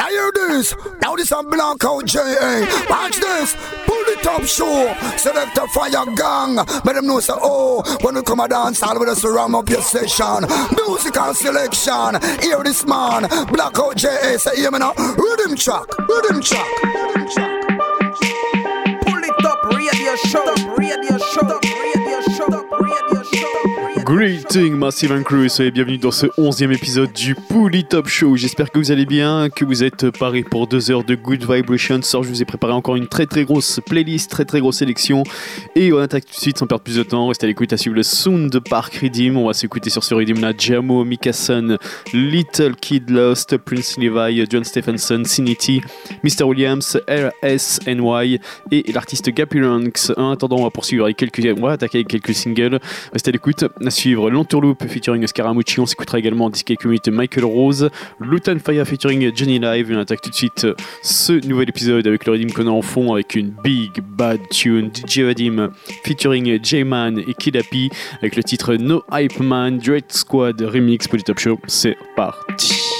[0.00, 0.74] Now hear this.
[1.02, 2.66] Now this a Blackout J.A.
[2.88, 3.54] Watch this.
[3.84, 4.94] Pull it up show.
[5.18, 6.54] Select a fire gang.
[6.54, 9.68] Let them know say, oh, when we come a dance, all with us ram up
[9.68, 10.46] your session.
[10.74, 12.18] Musical selection.
[12.40, 13.28] Hear this man.
[13.52, 14.38] Blackout J.A.
[14.38, 14.94] Say, hear me now.
[14.94, 15.86] Rhythm track.
[16.08, 16.66] Rhythm track.
[16.82, 17.60] Rhythm track.
[19.04, 20.50] Pull it up, radio show.
[20.50, 21.46] Up, radio show.
[21.46, 22.46] Up, radio show.
[22.46, 23.69] Up, radio show.
[24.12, 28.34] Greeting Massive and Crew, soyez bienvenue dans ce 11e épisode du Pouli Top Show.
[28.34, 32.00] J'espère que vous allez bien, que vous êtes parés pour deux heures de Good Vibrations.
[32.02, 35.22] je vous ai préparé encore une très très grosse playlist, très très grosse sélection.
[35.76, 37.28] Et on attaque tout de suite sans perdre plus de temps.
[37.28, 39.36] Restez à l'écoute à suivre le Sound Park Redeem.
[39.36, 41.78] On va s'écouter sur ce Redeem là Jamo, Mikason,
[42.12, 45.82] Little Kid Lost, Prince Levi, John Stephenson, Sinity,
[46.24, 46.42] Mr.
[46.42, 48.40] Williams, RSNY
[48.72, 49.60] et l'artiste Gappy.
[49.62, 52.80] En attendant, on va poursuivre avec quelques, on va attaquer avec quelques singles.
[53.12, 53.64] Restez à l'écoute
[54.00, 55.78] suivre L'Entourloupe featuring Scaramucci.
[55.78, 59.90] On s'écoutera également quelques minutes Michael Rose, Luton Fire featuring Johnny Live.
[59.90, 60.66] Et on attaque tout de suite
[61.02, 64.90] ce nouvel épisode avec le rythme qu'on a en fond avec une big bad tune
[64.90, 65.70] DJ Vadim
[66.02, 71.38] featuring J-Man et Kidapi avec le titre No Hype Man Dread Squad Remix pour Top
[71.38, 71.58] Show.
[71.66, 72.99] C'est parti.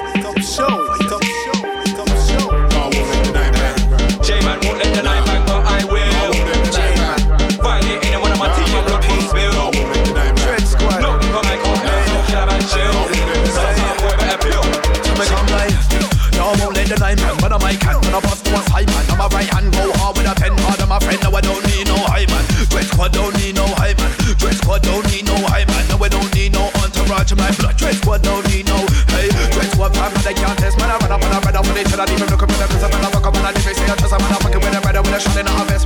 [32.05, 33.89] the cheddar Even looking for the cause I don't know fuck up on a division
[33.89, 35.85] I just a motherfucker with a brother with a shot in the office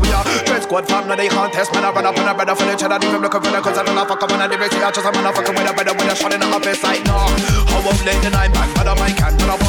[0.65, 2.99] Squad fam, no they contest Man, I run up on a brother for the cheddar
[3.03, 5.11] Even looking for the cause I don't fuck up on a diversity I just a
[5.11, 8.17] motherfucker with a brother with a shot in the office like no I won't let
[8.23, 9.64] the nine back, but I might can But I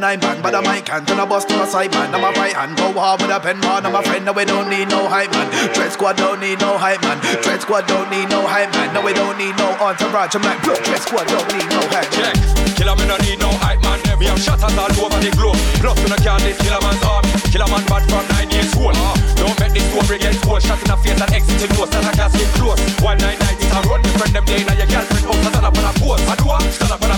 [0.00, 1.04] No, I won't the nine bang, but I might can.
[1.04, 2.14] Turn a bust to my side man.
[2.14, 3.84] I'm a right hand, go hard with a pen man.
[3.84, 5.48] I'm a friend, no we don't need no hype man.
[5.74, 7.20] Dread squad don't need no hype man.
[7.44, 8.94] Dread squad don't need no hype man.
[8.94, 10.34] No we don't need no entourage.
[10.34, 12.08] I'm Dread squad don't need no hype.
[12.16, 12.34] Check,
[12.76, 14.00] killer me no need no hype man.
[14.20, 15.56] Me have shatters all over the globe.
[15.80, 17.24] Plus you no can't this killer man's arm.
[17.52, 18.96] Killer man bad from nine years old.
[18.96, 20.60] Uh, don't make this story get told.
[20.60, 21.88] Shot in the face and exit in nose.
[21.92, 22.80] That I can't get close.
[23.04, 24.04] One nine nine is a run.
[24.16, 25.40] Friend them day now your girlfriend house.
[25.40, 26.24] Stand up on a post.
[26.28, 27.09] I do a stand up on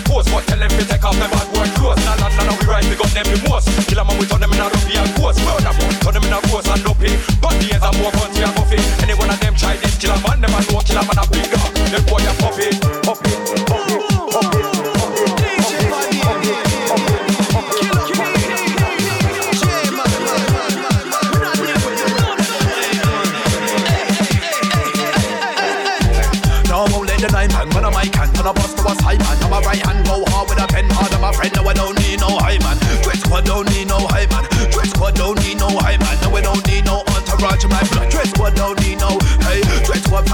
[3.22, 3.68] them the most.
[3.88, 5.38] Killer man we turn them in a rugby and coast.
[5.44, 7.14] Murder man turn them in a coast and dopey.
[7.40, 8.80] But the ends are more guns we are buffy.
[9.02, 10.40] Any one of them try this killer man.
[10.40, 11.24] Them a know killer man a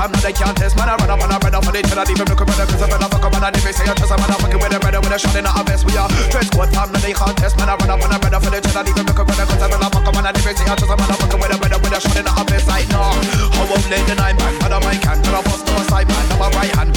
[0.08, 0.88] Dread squad fam, no they can't test Man.
[0.88, 2.82] I run up on a brother for the cheddar Even look up at the cause
[2.82, 5.00] I'm gonna fuck up on a different Say I trust a motherfucking with a brother
[5.00, 7.56] With a shot in the vest we are Dread squad fam, no they can't test
[7.58, 7.68] Man?
[7.68, 9.62] I run up on a brother for the cheddar Even look up at the cause
[9.62, 11.78] I'm gonna fuck up on a different Say I trust a motherfucking with a brother
[11.82, 14.72] With a shot in the vest like no I won't let the nine back But
[14.72, 16.24] I might can, till I bust to a side man.
[16.32, 16.87] I'm a right hand,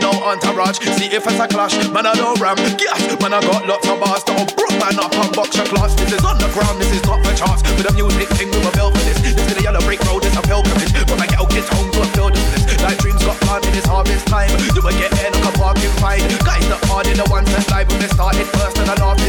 [0.00, 0.78] entourage.
[0.96, 2.56] See if it's a clash, man I don't ram.
[2.78, 4.24] Gas, man I got lots of bars.
[4.24, 5.94] Don't broke man up on box your class.
[5.94, 7.62] This is underground, this is not for charts.
[7.76, 9.20] With a music thing, we were built for this.
[9.20, 10.92] This is the yellow brick road, it's a pilgrimage.
[11.04, 12.80] But my ghetto kids home to a field of this.
[12.80, 14.50] Like dreams got planted, it's harvest time.
[14.72, 16.24] Do I get there like a parking fine?
[16.46, 19.21] Guys that in the ones that live when they started first and the last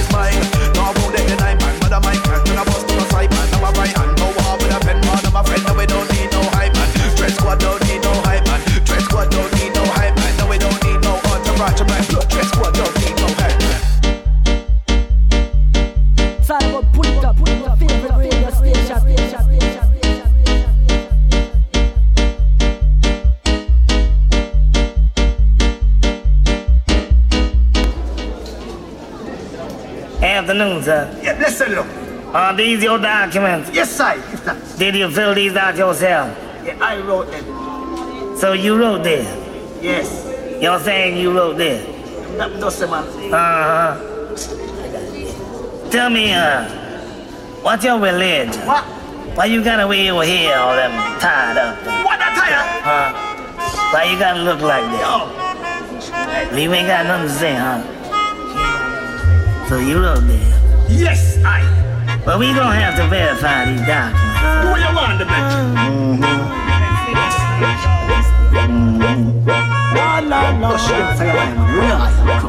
[30.84, 31.20] Sir.
[31.24, 31.88] Yeah, listen, look.
[32.36, 33.70] Are these your documents?
[33.72, 34.16] Yes, sir.
[34.16, 34.76] Yes.
[34.78, 36.38] Did you fill these out yourself?
[36.66, 37.46] Yeah, I wrote them.
[38.38, 39.26] So you wrote this?
[39.82, 40.62] Yes.
[40.62, 41.86] You're saying you wrote this?
[42.38, 43.04] That does the man.
[43.32, 43.96] Uh-huh.
[45.90, 46.68] Tell me, uh,
[47.62, 48.52] what's your religion?
[48.68, 48.84] What?
[49.38, 51.78] Why you gotta wear your hair all them tied up?
[52.04, 52.66] What that tire?
[52.84, 53.14] Huh?
[53.94, 55.04] Why you gotta look like that?
[55.06, 55.32] Oh.
[56.58, 57.82] You ain't got nothing to say, huh?
[59.70, 60.53] So you wrote this?
[60.96, 61.62] Yes, I.
[62.26, 64.40] Well, we gonna have to verify these documents.
[64.64, 65.44] Who you want to bet?
[69.96, 70.70] La la la.
[70.70, 72.44] Go straight to your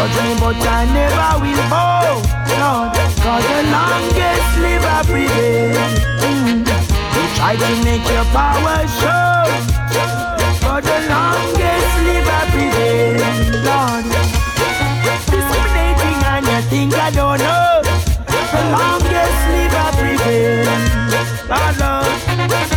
[0.00, 2.14] Judge me, but I never will bow.
[2.56, 5.76] Lord, cause the longest live I prevail.
[6.24, 6.64] Mm.
[7.14, 9.59] You try to make your power show.
[10.80, 13.20] For the longest live prevail.
[13.68, 14.04] Lord,
[15.28, 17.82] discriminating and you think I don't know.
[17.84, 20.64] The longest live prevail.
[21.50, 22.08] Lord, Lord,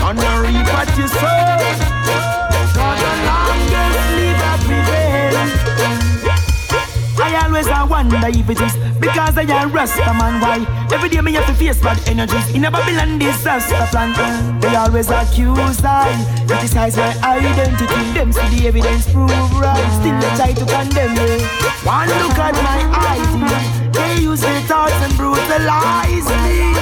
[0.04, 2.53] on the reap what you sow.
[7.54, 10.42] Always I wonder if it is because I am Rasta man.
[10.42, 14.60] Why every day me have to face bad energies in a Babylon disaster plan.
[14.60, 16.10] They always accuse I,
[16.48, 18.02] criticize my identity.
[18.18, 19.30] Them see the evidence prove
[19.62, 21.46] right, still they try to condemn me.
[21.86, 26.74] One look at my eyes, they use their thoughts and brutalize me.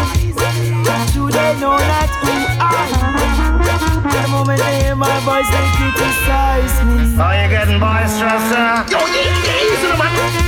[1.12, 2.32] Do they know not who
[2.64, 3.92] I am?
[4.08, 7.20] The moment they hear my voice, they criticize me.
[7.20, 8.86] Are you getting boisterous, sir?
[8.88, 10.41] Yo, easy, man.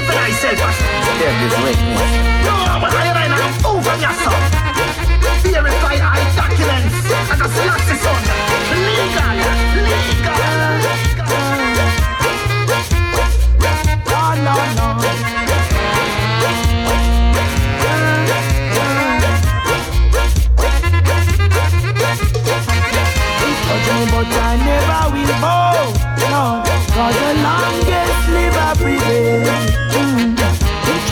[0.00, 2.10] I have to defend myself.
[2.46, 4.42] No, but I am an over yourself.
[5.44, 6.94] Verify our documents
[7.30, 8.89] and a slot is on.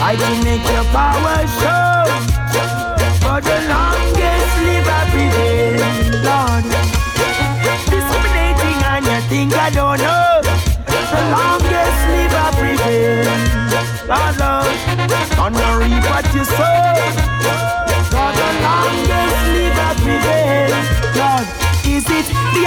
[0.08, 2.08] Try to make your power show.
[3.20, 5.84] For the longest live I prevail.
[6.25, 6.64] Lord,
[7.93, 10.40] discriminating and you think I don't know.
[11.12, 13.26] The longest live I prevail.
[14.08, 14.72] Lord, Lord,
[15.44, 16.98] on the reap what you sow.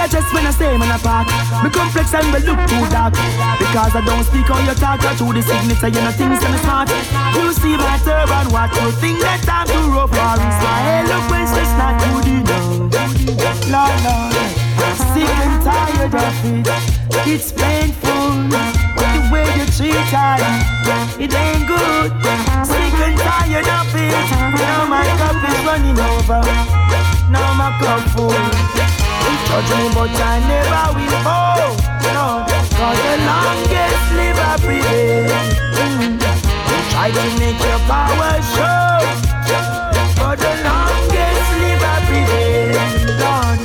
[0.08, 1.28] Just when I say man apart?
[1.62, 3.14] Me complex and me look too dark.
[3.58, 6.58] Because I don't speak on your talk or to the signature You know things and
[6.64, 6.88] smart.
[7.36, 10.10] You see my turban what you think that I'm too rough?
[10.10, 12.82] Or is my eloquence just not good enough
[13.70, 14.52] Lord, Lord
[15.14, 16.66] Sick and tired of it.
[17.28, 18.48] It's painful.
[18.50, 20.42] The way you treat I
[21.18, 22.10] It ain't good.
[22.66, 24.14] Sick and tired of it.
[24.58, 26.42] Now my cup is running over.
[27.30, 28.91] Now my cup full
[29.22, 31.76] Judge me, but I never will bow.
[32.16, 35.28] No, cause the longest live I prevail.
[35.78, 36.16] Mm.
[36.68, 38.82] You try to make your power show.
[40.18, 42.80] For the longest live I prevail.
[43.20, 43.58] Lord,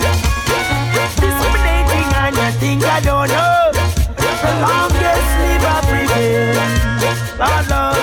[1.23, 3.71] discriminating and you think I don't know.
[4.43, 6.57] The longest live I prevail.
[7.39, 8.01] Lord, Lord,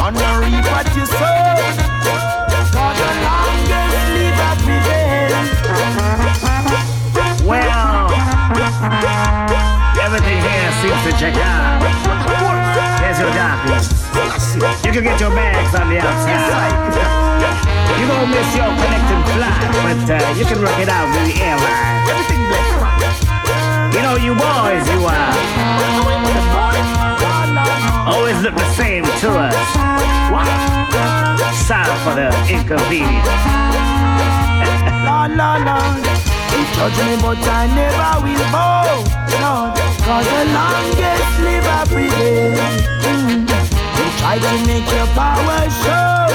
[0.00, 1.87] on the reap what you sow.
[11.18, 11.82] Check out.
[13.02, 13.90] Here's your documents.
[14.86, 16.94] You can get your bags on the outside.
[17.98, 21.42] You don't miss your connecting flight, but uh, you can work it out with the
[21.42, 22.06] airline.
[23.90, 25.34] You know, you boys, you uh,
[28.06, 29.58] always look the same to us.
[31.66, 33.26] Sorry for the inconvenience.
[35.04, 36.27] Lord, Lord, Lord.
[36.78, 38.86] Judge me, but I never will bow.
[39.42, 39.74] Lord,
[40.06, 42.54] cause the longest live I prevail.
[43.96, 46.30] They try to make your power show.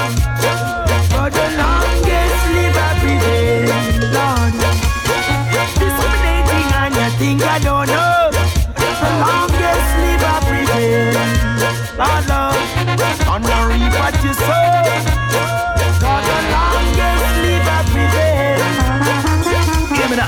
[1.16, 3.72] But the longest live I prevail.
[4.16, 4.52] Lord,
[5.80, 8.30] discriminating on you think I don't know.
[9.00, 11.16] The longest live I prevail.
[11.98, 12.60] Lord, Lord,
[13.32, 14.74] on the reap what you sow.
[16.00, 17.53] God, the longest live.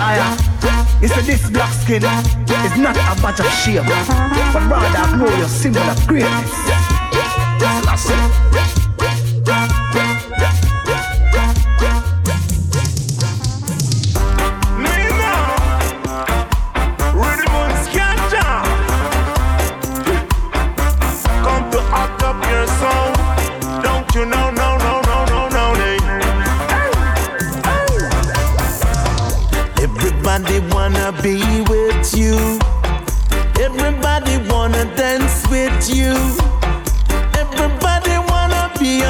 [0.07, 0.39] Iron.
[1.03, 2.03] It's a this black skin.
[2.05, 3.83] It's not a badge of shame,
[4.53, 6.77] but rather know your symbol of greatness.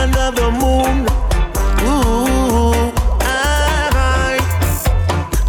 [0.07, 0.97] Under the moon.
[1.83, 4.39] Ooh, I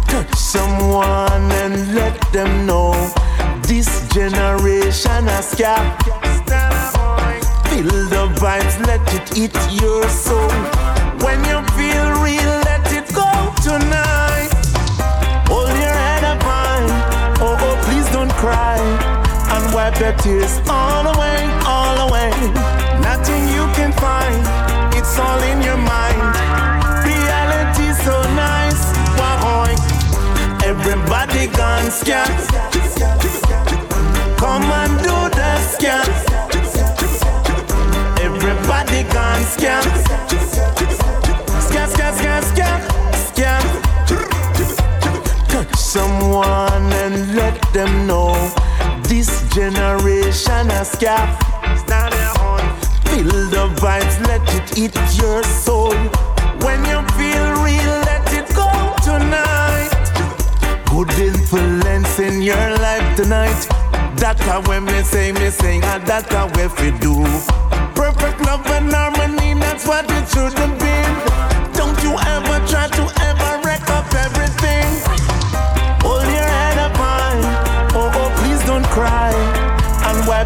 [0.08, 2.92] touch someone and let them know
[3.62, 5.84] this generation has got.
[7.68, 10.50] Feel the vibes, let it hit your soul.
[11.24, 13.30] When you feel real, let it go
[13.62, 14.50] tonight.
[15.46, 16.86] Hold your head up high.
[17.40, 18.78] Oh, oh, please don't cry.
[19.54, 22.87] And wipe your tears all away, all away.
[25.18, 26.18] All in your mind.
[27.04, 28.82] Reality so nice.
[29.18, 29.74] Why,
[30.64, 32.28] Everybody gone scan.
[34.36, 36.06] Come and do the scan.
[38.20, 39.82] Everybody gone scan.
[41.66, 42.80] Scan, scan, scan, scan,
[43.28, 43.62] scan.
[45.48, 48.34] Touch someone and let them know
[49.02, 51.57] this generation has got.
[53.18, 55.90] Feel the vibes, let it eat your soul.
[56.62, 58.70] When you feel real, let it go
[59.02, 59.90] tonight.
[60.86, 63.66] Good influence in your life tonight.
[64.18, 67.24] That's how when me say me sing, and ah, that's how we do.
[67.96, 71.72] Perfect love and harmony, that's what it should have been.
[71.74, 73.17] Don't you ever try to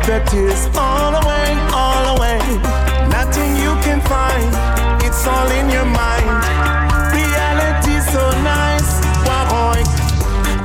[0.03, 2.39] wipe your tears all away, all away.
[3.09, 6.27] Nothing you can find, it's all in your mind.
[7.13, 9.83] Reality so nice, boy.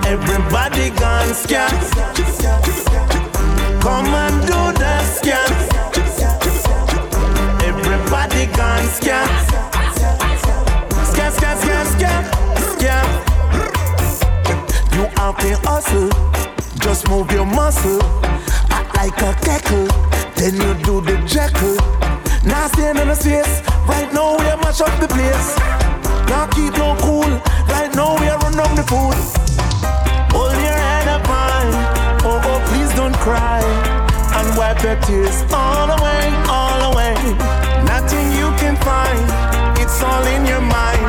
[0.07, 1.69] Everybody gone scan.
[3.81, 5.49] Come and do the scan.
[7.63, 9.27] Everybody gone scan.
[11.05, 12.23] Scan, scan, scan, scan,
[12.73, 13.05] scan.
[14.93, 16.09] You out there hustle,
[16.79, 18.26] just move your muscle.
[19.07, 19.87] Like a cackle,
[20.35, 21.77] then you do the jackal.
[22.43, 25.55] Now stand in the space, right now we mash up the place.
[26.27, 27.31] Now keep no cool,
[27.71, 29.15] right now we run down the food.
[30.35, 31.71] Hold your head up high,
[32.27, 33.63] oh oh please don't cry.
[34.35, 37.15] And wipe your tears all away, all away.
[37.87, 39.23] Nothing you can find,
[39.79, 41.07] it's all in your mind.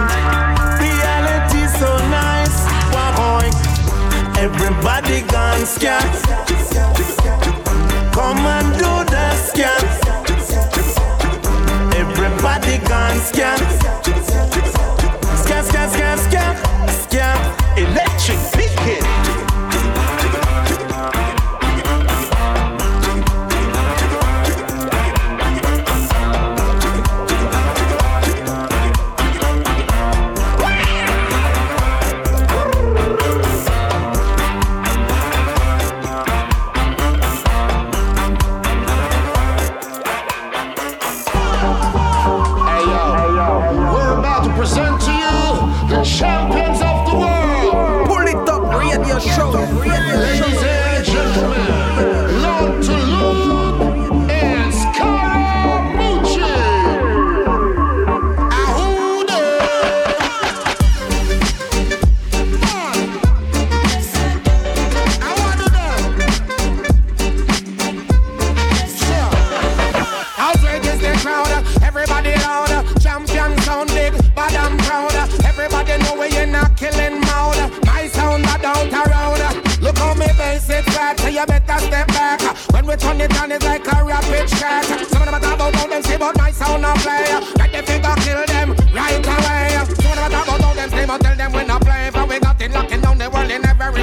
[0.79, 2.63] Reality so nice,
[2.95, 3.51] why boy.
[4.39, 6.38] Everybody gone scan.
[12.89, 13.21] Scan.
[13.21, 13.58] Scan,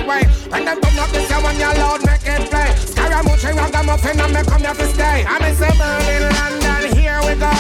[0.03, 0.23] way.
[0.49, 2.69] When them come up, this one your loud make it play.
[2.75, 5.25] Scaramucci, ragamuffin, and me come here to stay.
[5.27, 7.55] I'm in Berlin, London, here we go.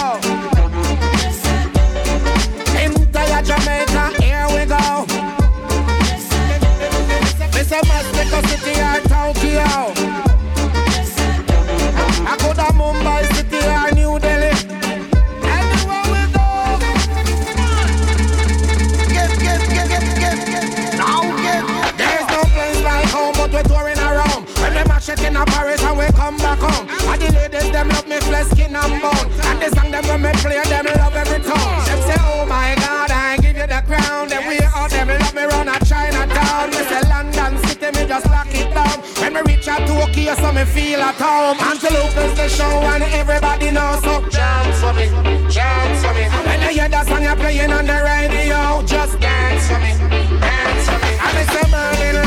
[2.81, 5.05] Entire Jamaica, here we go.
[7.51, 10.24] This a Mexico City or Tokyo.
[25.15, 26.87] When we mash it in a Paris and we come back home.
[26.89, 29.31] And the ladies, them love me flesh, skin and bone.
[29.47, 31.85] And the song them when me play, them love every tone.
[31.85, 34.27] Them say, oh my God, I give you the crown.
[34.27, 36.69] Then we all them love me run a Chinatown.
[36.69, 38.99] Me say London City, me just lock it down.
[39.21, 41.59] When we reach out Tokyo, so me feel at home.
[41.59, 44.01] Antelope is the show and everybody knows.
[44.03, 45.07] So dance for me,
[45.51, 46.27] dance for me.
[46.45, 49.95] When you hear that song you're playing on the radio, just dance for me,
[50.39, 51.11] dance for me.
[51.35, 52.24] It's a Berlin,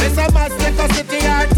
[0.00, 1.57] It's a mass liquor city, art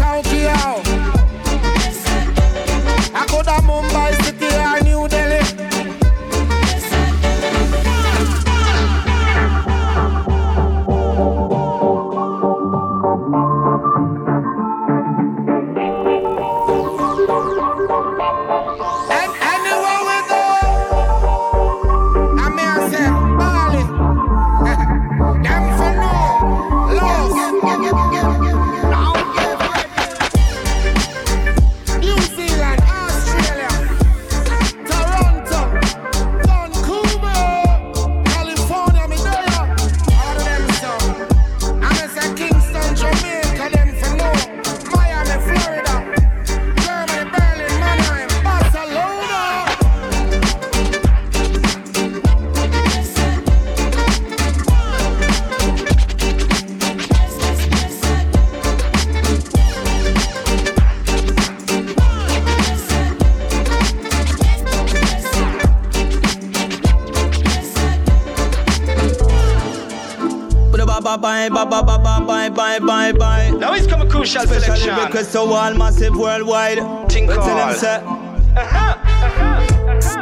[75.31, 76.79] request to all massive worldwide.
[77.09, 78.01] Think tell them say.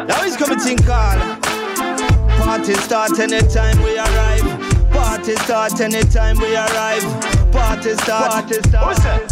[0.05, 1.17] Now it's coming think all.
[2.43, 4.91] Party start anytime we arrive.
[4.91, 7.03] Party start anytime we arrive.
[7.51, 8.31] Party start.
[8.31, 8.85] Party start.
[8.85, 9.28] What's that?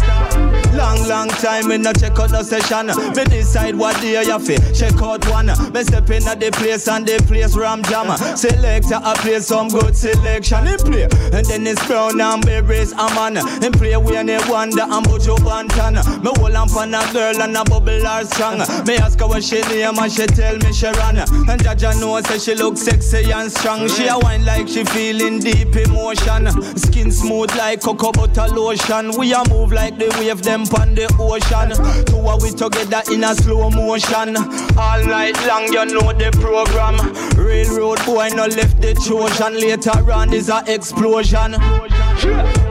[0.88, 2.86] Long, long time me no check out no session.
[2.86, 5.48] Me decide what day you fi check out one.
[5.72, 8.16] Me step in at the place and the place ram jam.
[8.34, 10.66] Selector I play some good selection.
[10.66, 13.36] He play and then it's brown and berries a man.
[13.60, 16.00] He play when he wonder and you bantan.
[16.24, 18.58] Me hold on for a girl and a bubble her strong.
[18.86, 21.18] Me ask her what she name and she tell me she run.
[21.18, 23.88] And Jaja know say she look sexy and strong.
[23.88, 26.48] She a wine like she feeling deep emotion.
[26.78, 29.12] Skin smooth like cocoa butter lotion.
[29.18, 31.74] We a move like the wave them on the ocean.
[32.06, 34.36] Two of we together in a slow motion.
[34.78, 36.96] All night long you know the program.
[37.36, 39.60] Railroad boy no left the Trojan.
[39.60, 41.54] Later on is a explosion.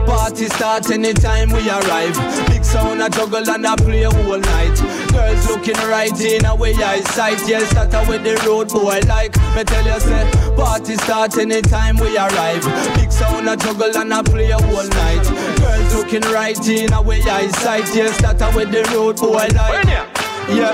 [0.06, 2.16] Party start anytime we arrive.
[2.48, 4.78] Big sound a juggle and a play all night.
[5.12, 7.40] Girls looking right in our way I sight.
[7.46, 9.36] Yes, that a with the road boy like.
[9.54, 12.64] Me tell you say, party start anytime we arrive.
[12.96, 15.37] Big sound a juggle and a play all night.
[15.94, 17.94] Looking right in a way I sight.
[17.94, 19.84] Yes, that a with the road boy like.
[20.48, 20.72] Yeah,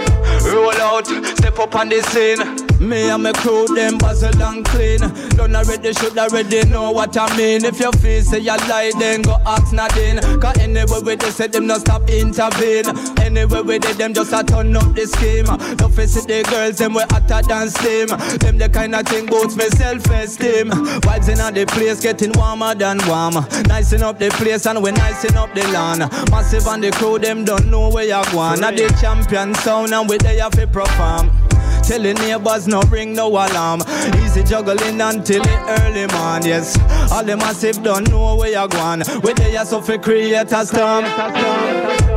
[0.53, 2.38] roll out, step up on the scene.
[2.79, 5.00] Me and my crew, them buzzle and clean.
[5.31, 7.64] Done already, should already know what I mean.
[7.64, 10.20] If your face say you lie, then go ask nothing.
[10.44, 12.85] Cause anyway with they say them not stop intervene.
[13.18, 15.46] Anyway with they, them just a turn up the scheme.
[15.76, 18.09] Don't face it, the girls, them we hotter than steam.
[18.09, 20.68] Them the kind of thing boosts me self-esteem.
[21.00, 23.33] Vibes in the place, getting warmer than warm.
[23.68, 26.00] Nicing up the place and we nicing up the lawn.
[26.30, 28.61] Massive and the crew, them don't know where you're going.
[28.61, 31.43] Now the champion sound and we there fi perform.
[31.86, 33.82] Tell the neighbors no ring no alarm.
[34.24, 36.44] Easy juggling until the early morn.
[36.44, 36.78] Yes,
[37.12, 39.02] all the massive don't know where you're going.
[39.22, 41.04] We there so fi create a storm.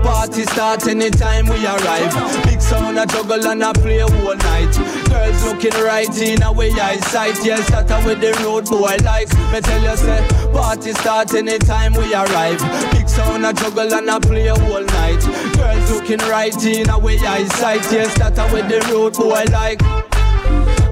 [0.03, 2.13] Party start anytime we arrive.
[2.45, 4.75] Big sound a juggle and a play all night.
[5.10, 7.38] Girls looking right in a way I sight.
[7.43, 9.30] Yes, that with the road boy like.
[9.51, 12.60] Me tell you say, party start anytime we arrive.
[12.91, 15.23] Big sound a juggle and a play all night.
[15.56, 17.86] Girls looking right in a way I sight.
[17.91, 19.82] Yes, that with the road boy like.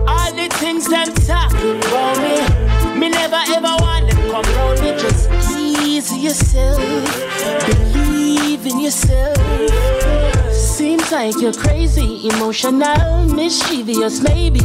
[0.08, 4.92] All the things them talking about me, me never ever want them come round me.
[4.98, 6.80] Just ease yourself,
[7.66, 9.95] believe in yourself.
[10.76, 14.60] Seems like you're crazy, emotional, mischievous, maybe.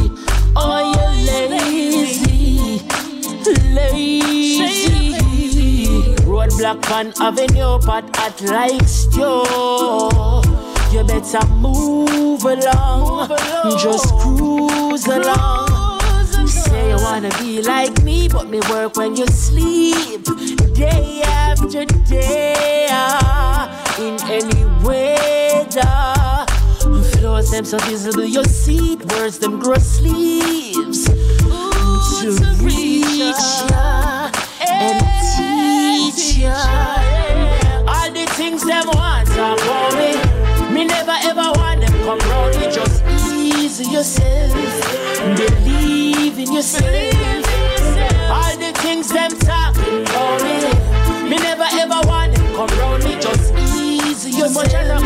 [0.57, 2.81] Or you're lazy,
[3.71, 4.57] lazy.
[6.27, 8.81] Roadblock on Avenue, but at like.
[10.91, 13.29] You better move along,
[13.81, 15.80] just cruise along.
[16.81, 20.23] Say you wanna be like me, but me work when you sleep,
[20.73, 26.45] day after day, uh, in any weather.
[27.11, 32.29] Floors them so visible, your seat, words them grow sleeves to
[32.65, 34.31] reach ya
[34.67, 34.99] and
[35.37, 36.57] teach ya
[37.87, 40.11] all the things them want about me.
[40.73, 42.65] Me never ever want them come round me.
[42.71, 44.53] Just ease yourself,
[45.37, 45.70] believe
[46.41, 46.85] in yourself.
[48.29, 51.29] All the things them talking about me.
[51.29, 53.19] Me never ever want them come round me.
[53.19, 55.03] Just ease yourself,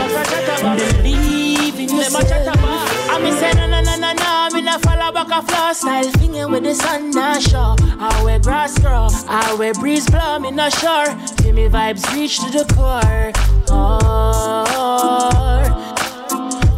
[0.77, 2.55] believe in yourself.
[3.11, 4.49] I me say no no no no no.
[4.53, 7.75] Me not follow back a floor style thinking with the sun not show.
[7.99, 10.39] I wear grass grow, I wear breeze blow.
[10.39, 11.05] Me not sure.
[11.37, 13.31] Feel me vibes reach to the core.
[13.69, 14.95] Oh.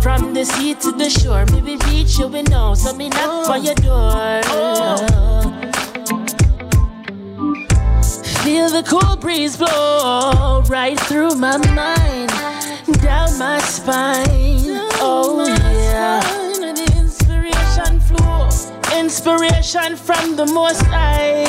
[0.08, 3.62] From the sea to the shore, maybe reach you we know, so me knock on
[3.62, 4.42] your door.
[8.42, 12.30] Feel the cool breeze blow right through my mind,
[13.02, 14.80] down my spine.
[15.04, 16.24] Oh yeah.
[18.98, 21.44] Inspiration from the Most High.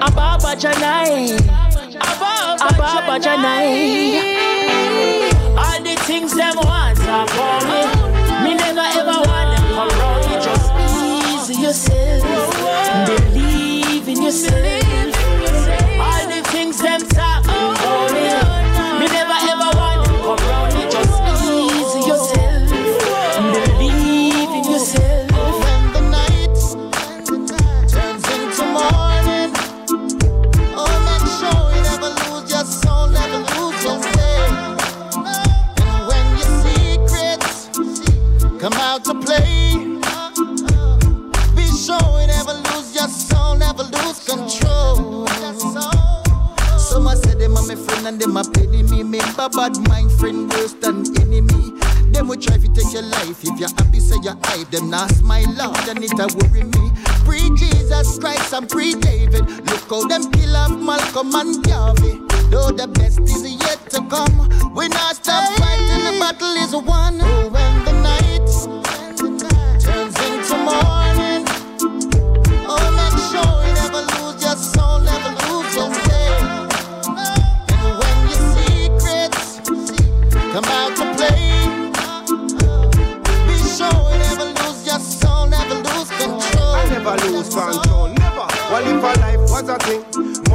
[0.00, 1.38] Ababa Janai,
[2.00, 4.61] Ababa Janai.
[6.12, 8.44] Things them want are for me.
[8.44, 10.34] Me never ever want them come round me.
[10.44, 10.70] Just
[11.48, 12.50] ease yourself,
[13.06, 14.81] believe in yourself.
[44.36, 45.26] Control.
[46.78, 49.02] Some a say them a my friend and them a pity me.
[49.02, 51.78] Remember bad mind friend worse than enemy.
[52.12, 53.42] Them will try to take your life.
[53.44, 54.70] If you're happy, say you're hype.
[54.70, 56.84] Them not smile loud and it a worry me.
[57.24, 59.48] Pre Jesus Christ and pre David.
[59.68, 62.20] Look how them kill off Malcolm and Garvey.
[62.50, 64.48] Though the best is yet to come.
[64.74, 66.04] We not stop fighting.
[66.04, 67.51] The battle is won.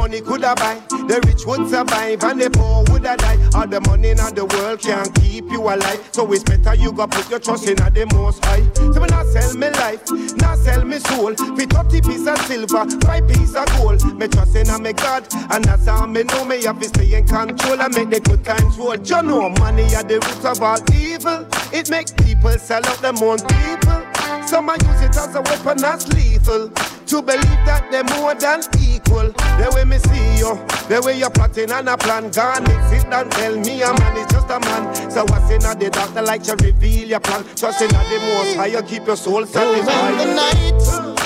[0.08, 0.80] Money could have buy.
[0.88, 3.36] The rich would survive and the poor would have die.
[3.54, 6.00] All the money in the world can't keep you alive.
[6.12, 8.64] So it's better you go put your trust in the most high.
[8.74, 10.02] So me not sell me life,
[10.40, 11.34] not sell me soul.
[11.36, 14.00] For 30 piece of silver, 5 piece of gold.
[14.18, 17.26] Me trust in me God, and that's how me know me have to stay in
[17.26, 18.96] control and make the good times roll.
[18.96, 21.44] You know money are the root of all evil.
[21.72, 24.07] It make people sell out them own people.
[24.48, 26.70] Some a use it as a weapon that's lethal.
[26.70, 29.28] To believe that they're more than equal.
[29.60, 30.56] The way me see you,
[30.88, 32.30] the way you're plotting and a plan.
[32.30, 35.10] Gone sit and tell me a man is just a man.
[35.10, 37.44] So what's in the doctor like to reveal your plan?
[37.56, 40.34] Trust in the most high, you keep your soul satisfied.
[40.34, 41.17] night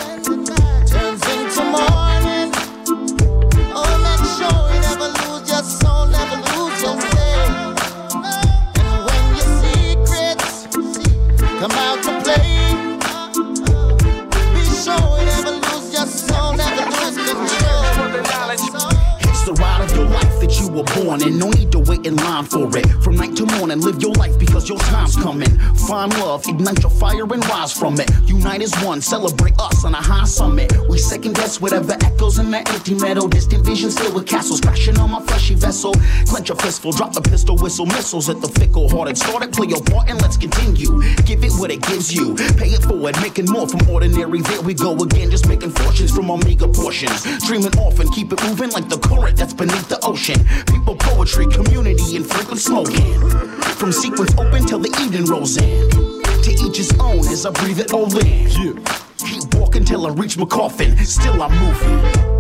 [20.72, 21.38] were born in.
[21.38, 22.86] No need to wait in line for it.
[23.04, 25.50] From night to morning, live your life because your time's coming.
[25.88, 28.10] Find love, ignite your fire and rise from it.
[28.26, 30.72] Unite as one, celebrate us on a high summit.
[30.88, 33.28] We second guess whatever echoes in the empty meadow.
[33.28, 35.92] Distant visions filled with castles crashing on my fleshy vessel.
[36.26, 39.18] Clench a fistful, drop the pistol, whistle missiles at the fickle hearted.
[39.18, 41.02] Start it, play your part, and let's continue.
[41.24, 42.34] Give it what it gives you.
[42.56, 44.40] Pay it forward, making more from ordinary.
[44.40, 47.22] There we go again, just making fortunes from our meager portions.
[47.46, 50.38] Dreaming often, keep it moving like the current that's beneath the ocean.
[50.66, 53.18] People, poetry, community, and frequent smoking.
[53.78, 55.90] From sequence open till the evening rolls in.
[56.42, 58.82] To each his own as I breathe it all in.
[59.18, 60.96] Keep walking till I reach my coffin.
[61.04, 62.32] Still I'm moving.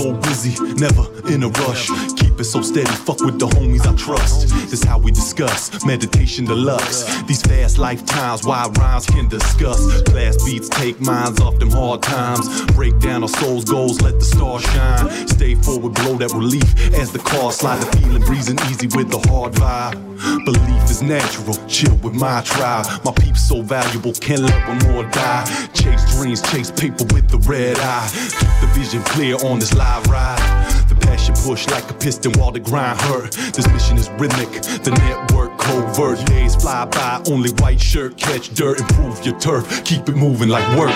[0.00, 2.19] so busy, never in a rush.
[2.42, 4.48] So steady, fuck with the homies I trust.
[4.70, 7.22] This how we discuss meditation deluxe.
[7.24, 10.02] These fast lifetimes, wild rhymes can discuss.
[10.04, 12.64] Class beats take minds off them hard times.
[12.72, 15.28] Break down our souls' goals, let the stars shine.
[15.28, 17.78] Stay forward, blow that relief as the car slide.
[17.82, 20.44] The feeling breezing easy with the hard vibe.
[20.44, 22.86] Belief is natural, chill with my tribe.
[23.04, 25.44] My peeps so valuable, can't let one more die.
[25.74, 28.08] Chase dreams, chase paper with the red eye.
[28.12, 30.89] Keep the vision clear on this live ride.
[31.10, 33.32] Passion push like a piston while the grind hurt.
[33.32, 36.24] This mission is rhythmic, the network covert.
[36.26, 38.78] Days fly by, only white shirt catch dirt.
[38.78, 40.94] Improve your turf, keep it moving like work.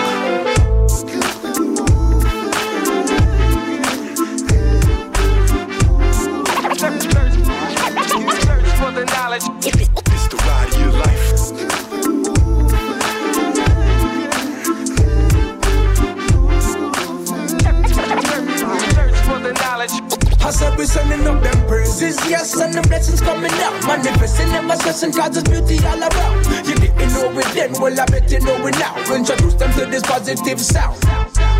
[20.45, 23.73] I said we sending up them praises, yes, and the blessings coming down.
[23.87, 26.45] Manifesting, never stressing, cause there's beauty all around.
[26.67, 28.95] You didn't know it then, well, I bet you know it now.
[29.11, 31.01] Introduce them to this positive sound.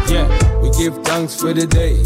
[0.07, 0.29] Yeah,
[0.61, 2.03] we give thanks for the day.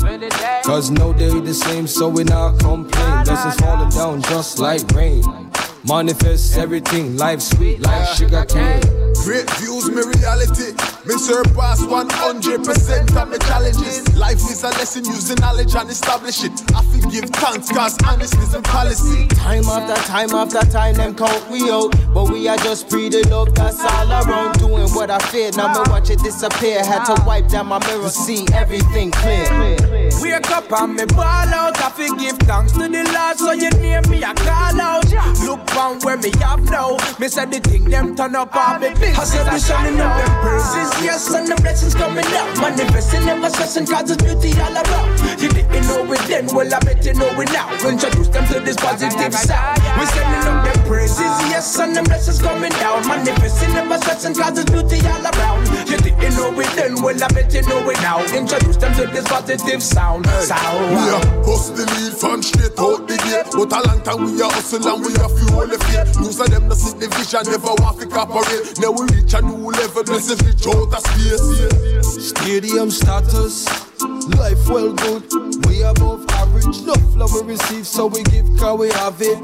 [0.64, 3.26] Cause no day the same, so we not complain.
[3.26, 5.22] Blessings falling down just like rain.
[5.84, 8.80] Manifest everything, life sweet like sugar cane.
[9.26, 10.72] Great views, me reality.
[11.06, 14.18] Me surpass 100% of my challenges.
[14.18, 16.52] Life is a lesson using knowledge and establish it.
[16.76, 19.28] I feel give thanks, cause honesty is a policy.
[19.28, 21.96] Time after time after time, them count we out.
[22.14, 24.60] But we are just pre the love that's all around.
[24.60, 26.84] Doing what I feared, now me watch it disappear.
[26.84, 29.48] Had to wipe down my mirror, see everything clear.
[30.22, 31.80] Wake up and me ball out.
[31.80, 35.06] I feel give thanks to the Lord, so you near me I call out.
[35.46, 36.98] Look on where me have now.
[37.20, 39.18] Me said the thing them turn up on me business.
[39.18, 42.54] I said we shining up them praises, yes, and the blessings coming down.
[42.60, 45.20] Manifesting, never stressing, there's beauty all around.
[45.42, 47.72] You didn't know it then, well I bet you know it now.
[47.86, 49.80] Introduce them to this positive sound.
[49.98, 53.08] We're sending up them praises, yes, and the blessings coming down.
[53.08, 55.68] Manifesting, never stressing, there's beauty all around.
[55.90, 58.24] You didn't know it then, well I bet you know it now.
[58.34, 60.26] Introduce them to this positive sound.
[60.28, 60.80] Sound.
[60.96, 63.52] We are hustling lead from straight out the gate.
[63.52, 66.16] But a long time we are hustling and we are fuel the faith.
[66.20, 68.80] News of them, the see the vision, never want to cooperate.
[68.80, 72.30] Now we reach a new level, blessings reach out space.
[72.30, 73.68] Stadium status,
[74.38, 75.24] life well good.
[75.66, 79.38] We above average, enough love we receive, so we give cause we have it.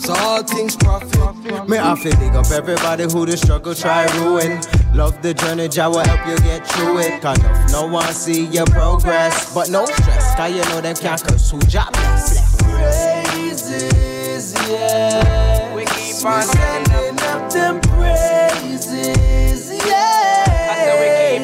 [0.00, 1.68] So all things profit.
[1.68, 4.60] Me I feel big up everybody who the struggle try ruin.
[4.94, 7.22] Love the journey, Jah will help you get through it.
[7.22, 11.22] Cause if no one see your progress, but no stress, cause you know them can't
[11.22, 12.62] curse who Jah bless.
[12.62, 15.74] Praises, yeah.
[15.74, 16.91] We keep on sending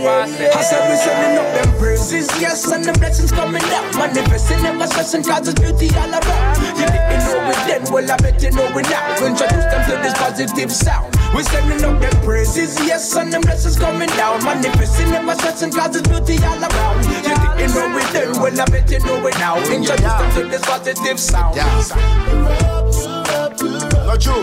[0.09, 3.93] I said we sending up them praises, yes, and the blessings coming down.
[3.97, 6.57] Manifesting, never stressing, cause there's beauty all around.
[6.81, 9.13] You didn't know it then, well I bet you know it now.
[9.21, 11.15] Introduce them to this positive sound.
[11.37, 14.43] We sending up them praises, yes, and them blessings coming down.
[14.45, 17.05] Manifesting, never stressing, cause there's beauty all around.
[17.05, 19.59] You didn't know it then, well I bet you know it now.
[19.59, 21.57] Introduce them to this positive sound.
[24.09, 24.41] Not true.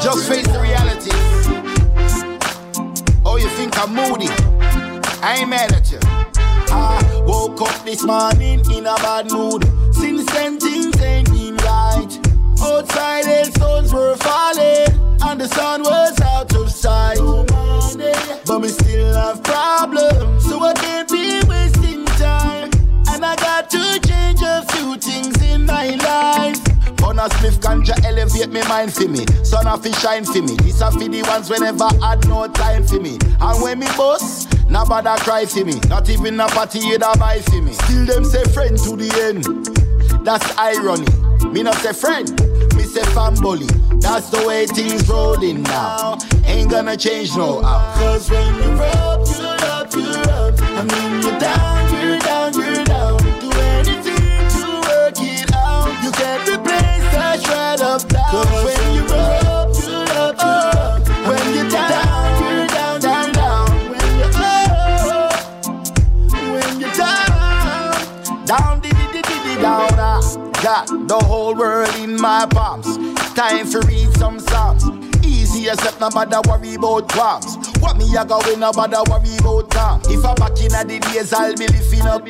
[0.00, 0.89] Just face the reality.
[3.40, 4.28] You think I'm moody?
[5.22, 5.98] I ain't mad at you.
[6.02, 9.64] I woke up this morning in a bad mood.
[9.94, 12.10] Since then, things ain't been right.
[12.60, 17.18] Outside, hailstones were falling, and the sun was out of sight.
[18.44, 22.70] But me still have problems, so I can't be wasting time.
[23.08, 26.69] And I got to change a few things in my life.
[27.00, 29.24] Burn a spliff ganja elevate me mind for me.
[29.42, 30.54] Sun a fi shine for me.
[30.56, 33.18] This a fi the ones whenever had no time for me.
[33.40, 35.80] And when me boss, bother cry for me.
[35.88, 37.72] Not even a party you da buy for me.
[37.72, 40.24] Still them say friend to the end.
[40.24, 41.06] That's irony.
[41.48, 42.28] Me not say friend,
[42.76, 43.66] me say family.
[43.98, 46.18] That's the way things rolling now.
[46.44, 47.94] Ain't gonna change no how.
[47.96, 50.60] Cause when you up, you up, you up.
[50.62, 51.79] I mean you're you're down,
[58.32, 61.08] When you up, you up, you up.
[61.26, 63.68] When you're down, you're down, down, down.
[63.90, 64.30] When you're
[65.10, 65.66] up,
[66.52, 69.98] when you're down, down, down.
[69.98, 70.20] ah.
[70.62, 72.98] Got the whole world in my palms.
[73.34, 74.84] Time for read some psalms.
[75.26, 77.56] Easy as except nobody worry about qualms.
[77.80, 80.02] What me a go when nobody worry about calm.
[80.04, 82.22] If I'm back in the days, I'll be lifting up.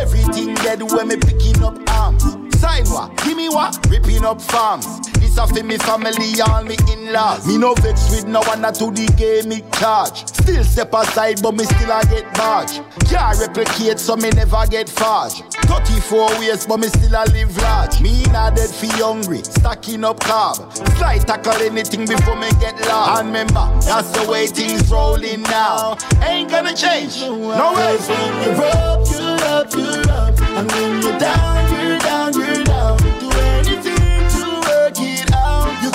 [0.00, 2.41] Everything dead when me picking up arms.
[2.62, 3.16] What?
[3.24, 3.76] Give me what?
[3.90, 4.86] Ripping up farms.
[5.18, 7.46] This a for me family, all me in-laws.
[7.46, 10.26] Me no vex with no one to the game me charge.
[10.28, 12.80] Still step aside, but me still I get barge.
[13.10, 15.42] Can't replicate, so me never get farge.
[15.66, 18.00] 34 years, but me still I live large.
[18.00, 20.56] Me not dead for hungry, stacking up carb.
[20.98, 23.20] Slide tackle anything before me get lost.
[23.20, 25.96] And remember, that's the way things rolling now.
[26.22, 27.20] Ain't gonna change.
[27.20, 27.96] No way.
[28.06, 30.40] When you're up, you're up, you're up.
[30.56, 31.81] And when you're down, you're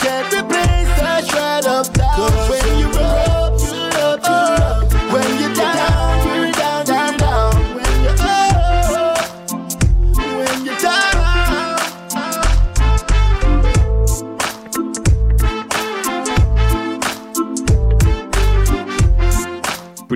[0.08, 0.32] out.
[0.32, 2.77] You can't replace that shred of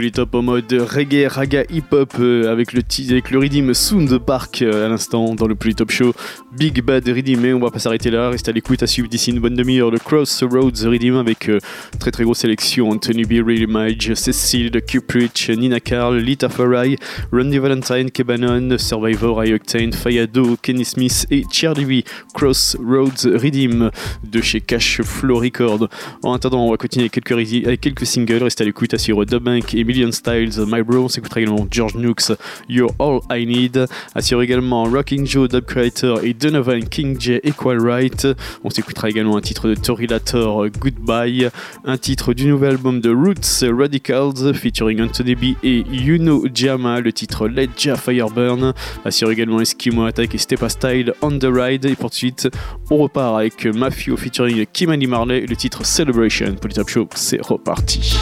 [0.01, 4.63] Polytop en mode reggae, raga, hip-hop euh, avec le avec le rythme Sound the Park
[4.63, 6.15] euh, à l'instant dans le Polytop Show.
[6.57, 8.31] Big Bad Rhythm, mais on va pas s'arrêter là.
[8.31, 11.59] Restez à l'écoute à suivre d'ici une bonne demi-heure le Crossroads Rhythm avec euh,
[11.99, 12.89] très très grosse sélection.
[12.89, 13.45] Anthony B.
[13.45, 16.97] Really Mage, Cecil, The Cuprich, Nina Carl, Lita Farai,
[17.31, 22.03] Randy Valentine, Kebanon, Survivor, I Octane, Fayado, Kenny Smith et Charlie V.
[22.33, 23.91] Crossroads Rhythm
[24.23, 25.89] de chez Cash Flow Record.
[26.23, 28.41] En attendant, on va continuer avec quelques, avec quelques singles.
[28.41, 31.03] Restez à l'écoute à suivre Bank et Million Styles, My Bro.
[31.03, 32.31] On s'écoutera également George Nooks,
[32.69, 33.87] You're All I Need.
[34.15, 38.25] Assure également Rocking Joe, Dub Creator et Donovan King J, Equal Right.
[38.63, 41.49] On s'écoutera également un titre de Tory Lator, Goodbye.
[41.83, 47.01] Un titre du nouvel album de Roots, Radicals, featuring Anthony B et Yuno Jama.
[47.01, 48.73] Le titre Let Ja Fireburn.
[49.03, 51.83] Assure également Eskimo Attack et Stepa Style, On the Ride.
[51.83, 52.47] Et pour de suite,
[52.89, 55.41] on repart avec Mafio featuring Kimani Marley.
[55.41, 56.55] Le titre Celebration.
[56.55, 58.15] Pour Top Show, c'est reparti.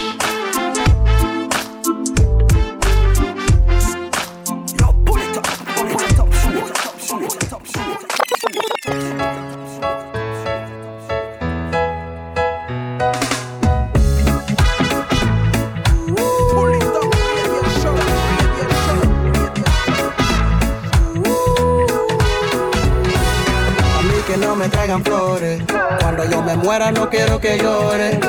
[24.99, 25.62] Traigan flores.
[26.01, 28.19] Cuando yo me muera no quiero que llore.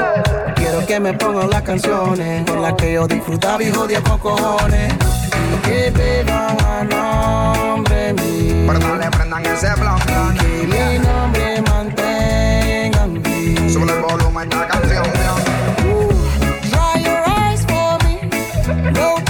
[0.54, 4.92] Quiero que me pongan las canciones con las que yo disfrutaba y jodía con cojones.
[5.64, 8.66] Que vivan a nombre mío.
[8.66, 10.04] Perdón, prendan ese blanco.
[10.38, 13.68] Que mi nombre mantengan vivo.
[13.68, 15.04] Sube el volumen de la canción.
[16.70, 18.92] Dry your eyes for me.
[18.92, 19.29] No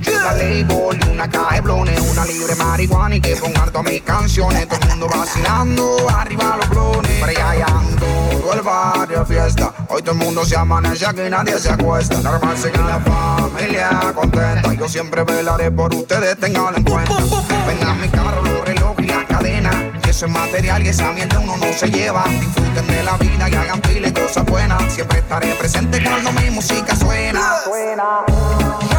[0.00, 3.36] flores Trae un ganchita label y una caja de blones Una libre marihuana y que
[3.36, 4.68] pongan todas mis canciones.
[4.68, 8.06] Todo el mundo vacilando, arriba los clones Brillando,
[8.40, 9.72] todo el barrio fiesta.
[9.88, 12.18] Hoy todo el mundo se amanece, aquí nadie se acuesta.
[12.20, 14.74] Normal seguir la familia contenta.
[14.74, 17.14] Yo siempre velaré por ustedes, tenganlo en cuenta.
[17.66, 19.70] Vengan mi carro, los relojes y la cadena
[20.02, 22.24] Que eso es material y esa mierda uno no se lleva.
[22.28, 24.92] Disfruten de la vida y hagan pile cosas buenas.
[24.92, 27.56] Siempre estaré presente cuando mi música suena.
[27.66, 28.91] Dry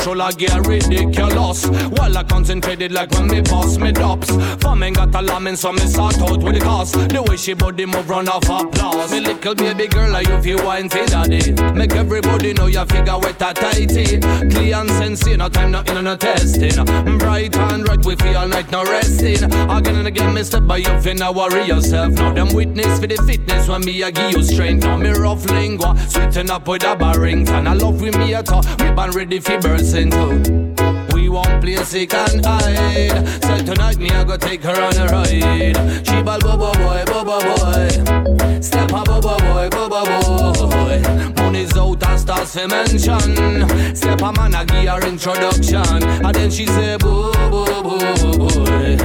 [0.00, 1.66] control, I get ridiculous.
[1.66, 4.30] While I concentrated like when me boss me dops.
[4.62, 6.94] Famine got a lamb so me sort out with the cost.
[6.94, 9.12] The way she body move run off applause.
[9.12, 11.52] Me little baby girl, I you feel wine for daddy.
[11.74, 14.20] Make everybody know your figure wet a tighty.
[14.20, 16.78] Clear and sensey, no time, no in no testing.
[16.78, 19.44] I'm bright and right, we feel all night, no resting.
[19.44, 22.12] Again and again, me step by you, finna worry yourself.
[22.14, 24.84] Now them witness for the fitness when me a give you strength.
[24.84, 27.66] Now me rough lingua, sweeten up with a barrington.
[27.66, 30.74] I love with me at all, we been ready for burst into.
[31.14, 33.42] We won't place he can hide.
[33.42, 36.06] So tonight me I go take her on a ride.
[36.06, 38.60] She ball bobo boy, bobo boy.
[38.60, 41.02] Step up bobo boy, bobo boy.
[41.36, 43.94] Money's out and starts to mention.
[43.94, 47.98] Step a man I give her introduction, and then she say boo boo boo
[48.38, 48.96] boy.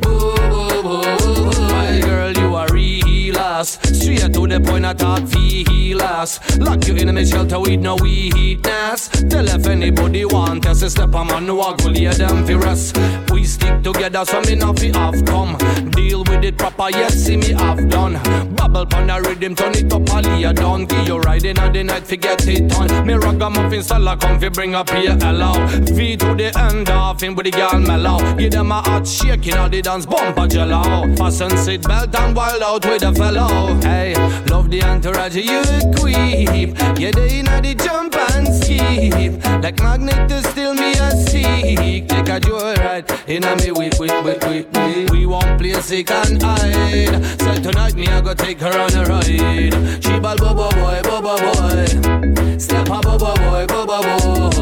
[0.00, 1.68] Boo boo boo boy.
[1.68, 3.76] My Girl you a real ass.
[3.76, 4.12] To
[4.48, 6.58] the point I talk feel ass.
[6.58, 9.08] Lock you in a shelter with no weakness.
[9.28, 12.92] Tell if anybody want us to step man who a go lay them for us.
[13.30, 15.56] We stick together so me not fi have come.
[15.90, 18.14] Deal with it proper, yes, see me have done.
[18.54, 20.86] Bubble pon the rhythm, turn it up a lay down.
[20.86, 23.06] Give you riding at the night, forget it on.
[23.06, 25.52] Me ragamuffin style, come fi bring up here hello.
[25.68, 28.18] V to the end off in with the girl mellow.
[28.36, 31.14] Give them a shaking all the dance bumper jello.
[31.16, 33.74] Fasten seat belt and wild out with a fellow.
[33.80, 34.14] Hey,
[34.46, 35.62] love the entourage, you
[35.98, 36.98] queep.
[36.98, 39.62] Yeah, they inna the jump and skip.
[39.62, 42.08] Like magnet to still me a seek.
[42.08, 45.06] Take a joyride inna me we we we we we.
[45.10, 47.40] We won't play sick and hide.
[47.40, 50.02] So tonight me I go take her on a ride.
[50.02, 52.58] She ball bobo boy, bobo boy.
[52.58, 54.02] Step up bobo boy, bobo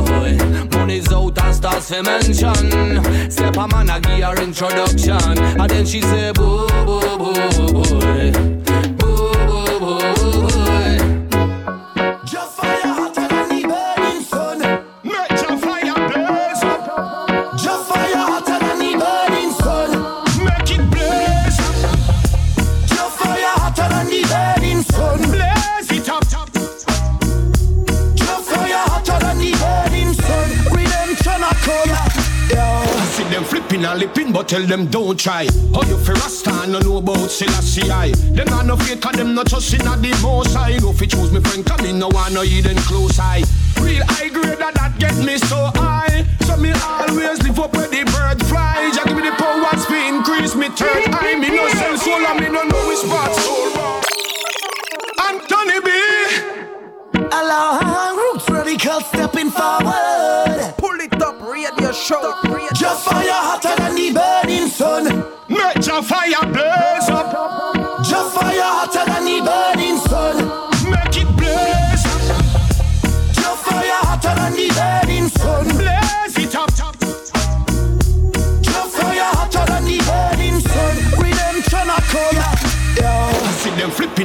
[0.04, 0.36] boy.
[0.76, 3.30] Money's out and starts to mention.
[3.30, 8.95] Step a man I give her introduction, and then she say boo boo boo boy.
[33.76, 35.46] See them flipping and lipping, but tell them don't try.
[35.74, 38.10] How you fi rasta and no know about Selassie I.
[38.34, 40.78] Them not no fake, cause them not trust in a the most I.
[40.78, 43.42] No fi choose me friend, come in no one no hidden close eye.
[43.80, 46.24] Real high grade that that get me so high.
[46.44, 48.90] So me always live up where the bird fly.
[48.94, 51.34] Just give me the powers fi increase me third eye.
[51.38, 54.02] Me no sell soul and me no know which part soul.
[55.28, 55.90] Anthony B.
[57.32, 60.74] Allow roots radical stepping forward.
[60.78, 61.05] Pull it up,
[61.70, 62.34] radio show.
[62.74, 65.04] Just fire hotter than the burning sun.
[65.48, 67.55] Make your fire blaze up.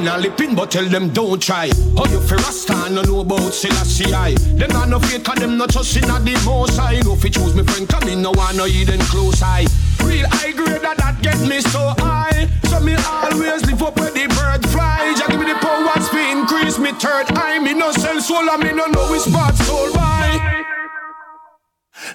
[0.04, 1.68] Them flipping and lipping, but tell them don't try.
[1.96, 4.34] How you fi rasta no know about Selassie I.
[4.56, 7.00] Them not no fake, cause them not trust in a the most I.
[7.00, 9.66] No fi choose me friend, come in no one no hidden close eye.
[10.04, 12.48] Real high grade that that get me so high.
[12.64, 15.14] So me always live up where the bird fly.
[15.16, 17.58] Just give me the powers fi increase me third eye.
[17.58, 20.64] Me no sell soul and me no know which part soul buy.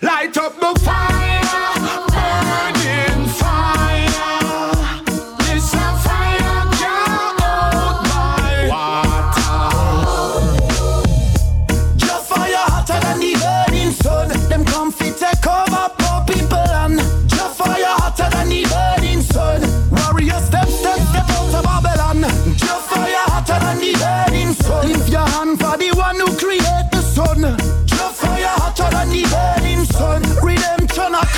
[0.01, 2.06] Light up the fire,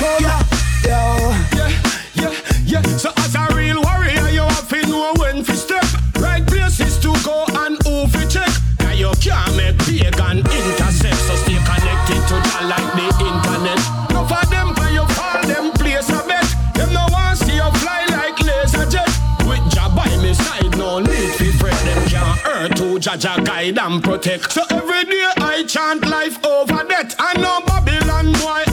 [0.00, 0.22] come.
[0.22, 1.70] Yeah, yeah,
[2.14, 2.34] yeah,
[2.64, 2.82] yeah.
[2.96, 5.84] So as a real warrior, you have to know when to step.
[6.16, 8.50] Right places to go and who to check.
[8.80, 11.20] Now you can't make pagan intercept.
[11.28, 13.80] So stay connected to that like the internet.
[14.12, 16.48] No for them, but you fall them place a bet.
[16.74, 19.10] Them no want see you fly like laser jet.
[19.46, 21.78] With your by me side, no need to fret.
[21.84, 24.50] Them can't hurt to judge a guide and protect.
[24.52, 27.14] So every day I chant life over death.
[27.18, 28.69] I know Babylon boy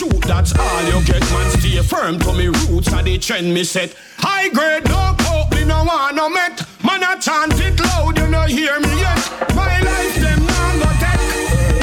[0.00, 1.50] shoot, that's all you get, man.
[1.58, 3.94] Stay firm to me roots and the trend me set.
[4.16, 6.56] High grade, no hope, me no want no met.
[6.82, 9.22] Man, I chant it loud, you no hear me yet.
[9.54, 11.82] My life, them man go dead.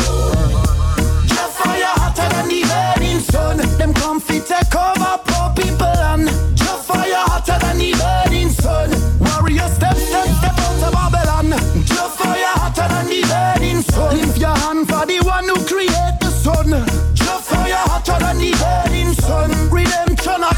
[1.33, 3.57] Your fire hotter than the burning sun.
[3.77, 6.25] Them come fit take over poor people and
[6.61, 7.66] your fire hotter than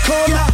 [0.03, 0.48] come.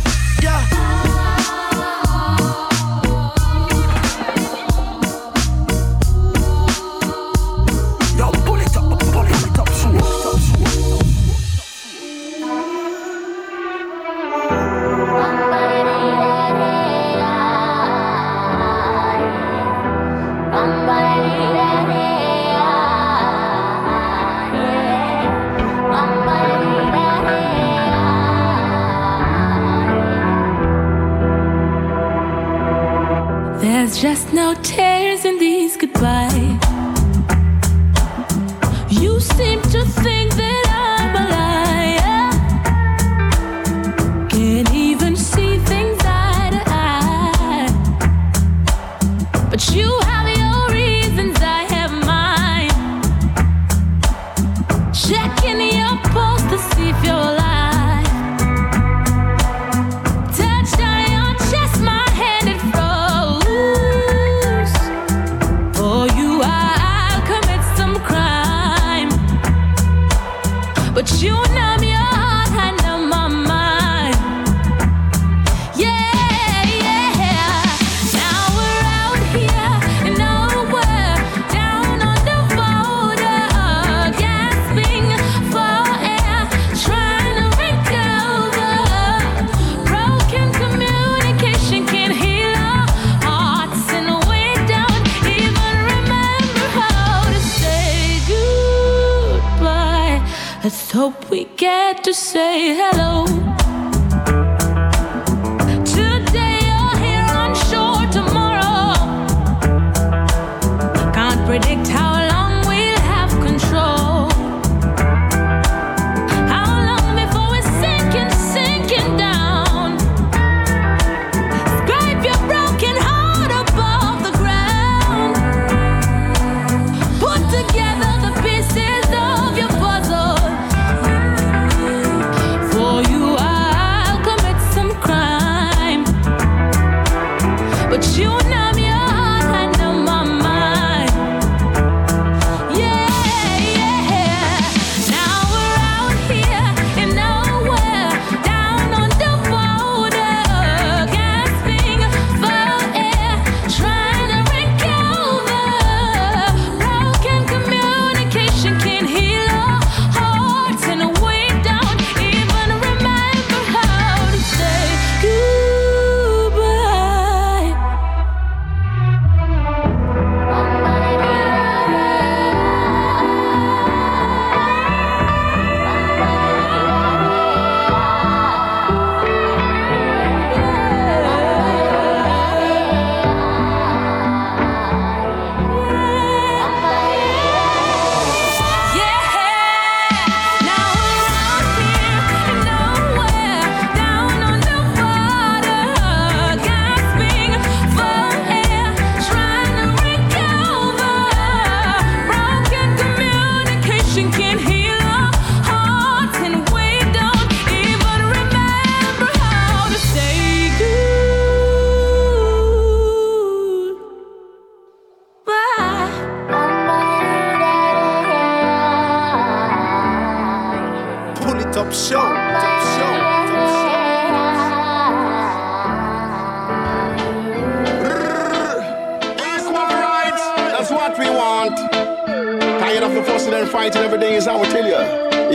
[234.46, 235.00] this, I will tell you.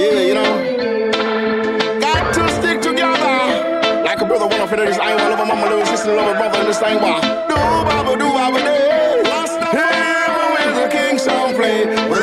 [0.00, 2.00] Yeah, you know.
[2.00, 4.02] Got to stick together.
[4.04, 4.98] Like a brother, one of this.
[4.98, 7.20] I ain't one of my mama, little sister, love a brother, and this thing why.
[7.48, 9.22] Do baba, do baba, day.
[9.24, 12.19] Lost the him is king, song play.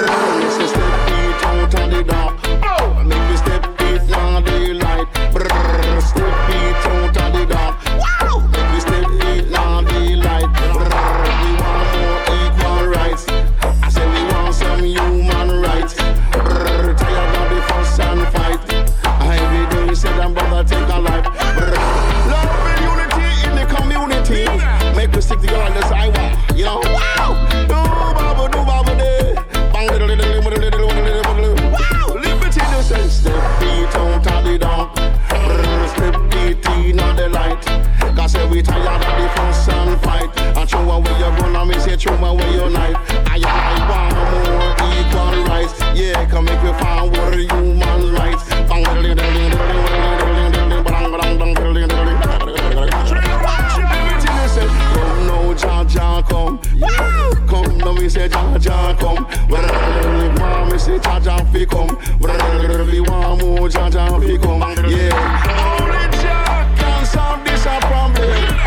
[61.00, 61.98] Jaja fi come.
[62.20, 64.62] We want more Jaja fi come.
[64.90, 65.78] Yeah.
[65.80, 68.58] Only Jah can solve this a problem.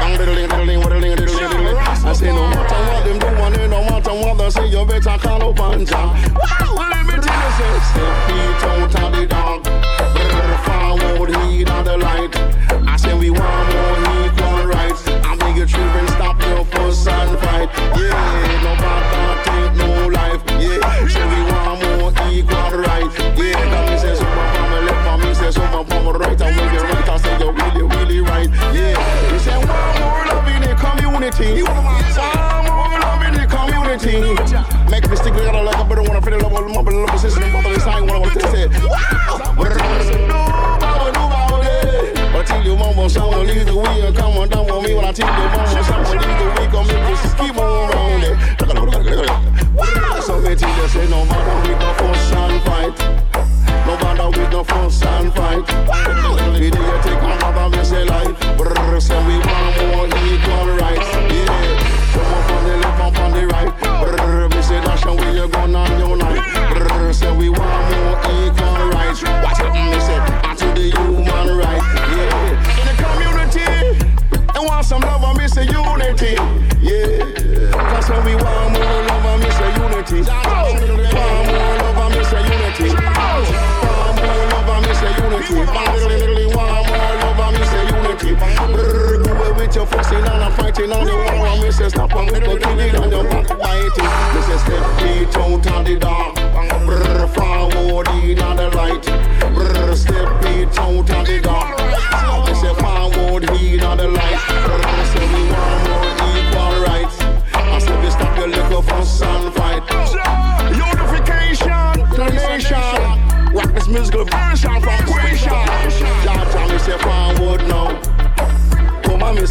[2.03, 5.19] I say no matter what them do, and no matter what they say, you better
[5.19, 6.30] call up on Jah.
[45.17, 48.37] Someone leave the wheel, come make this keep on it.
[50.23, 52.99] So they tell you, say, no matter with no fuss and fight.
[53.87, 55.67] No matter with no fuss and fight.
[56.61, 57.20] Did you take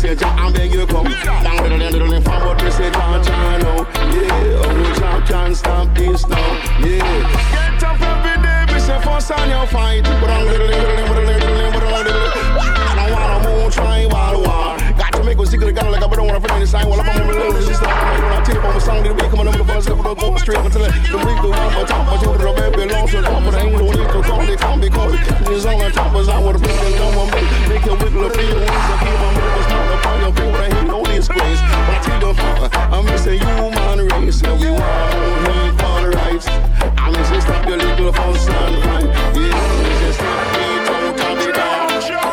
[0.10, 1.06] Come on, me say Jah, I beg you come.
[1.06, 3.86] Down to the end of the forward, me say Jah now.
[4.10, 6.38] Yeah, only Jah can stop this now.
[6.82, 6.98] Yeah,
[7.54, 10.04] get up every day, me say fuss and you fight.
[10.04, 12.58] But I'm little, little, little, little, little, little, little.
[12.58, 14.78] I don't wanna move tribal war.
[14.98, 16.90] Got to make of the gun like I don't wanna find the sign.
[16.90, 17.86] Well, I'm on my little sister.
[17.86, 18.39] When
[18.80, 21.18] I on my song, the week coming up the first level, go straight until the
[21.20, 23.76] week the one, but top, but you the baby to the top, but I ain't
[23.76, 25.14] no need to call, they come because
[25.52, 27.42] it's on the top, as I would have been the number me.
[27.68, 30.72] Make you wiggle a few wings to keep on moving, not the fire, people that
[30.72, 31.60] hate no disgrace.
[31.60, 32.40] But I tell you,
[32.96, 35.12] I'm just a human race, and we want
[35.44, 36.48] more equal rights.
[36.48, 39.12] I'm just stop your little fuss and fight.
[39.36, 42.29] Yeah, it's just stop me, don't tell me down.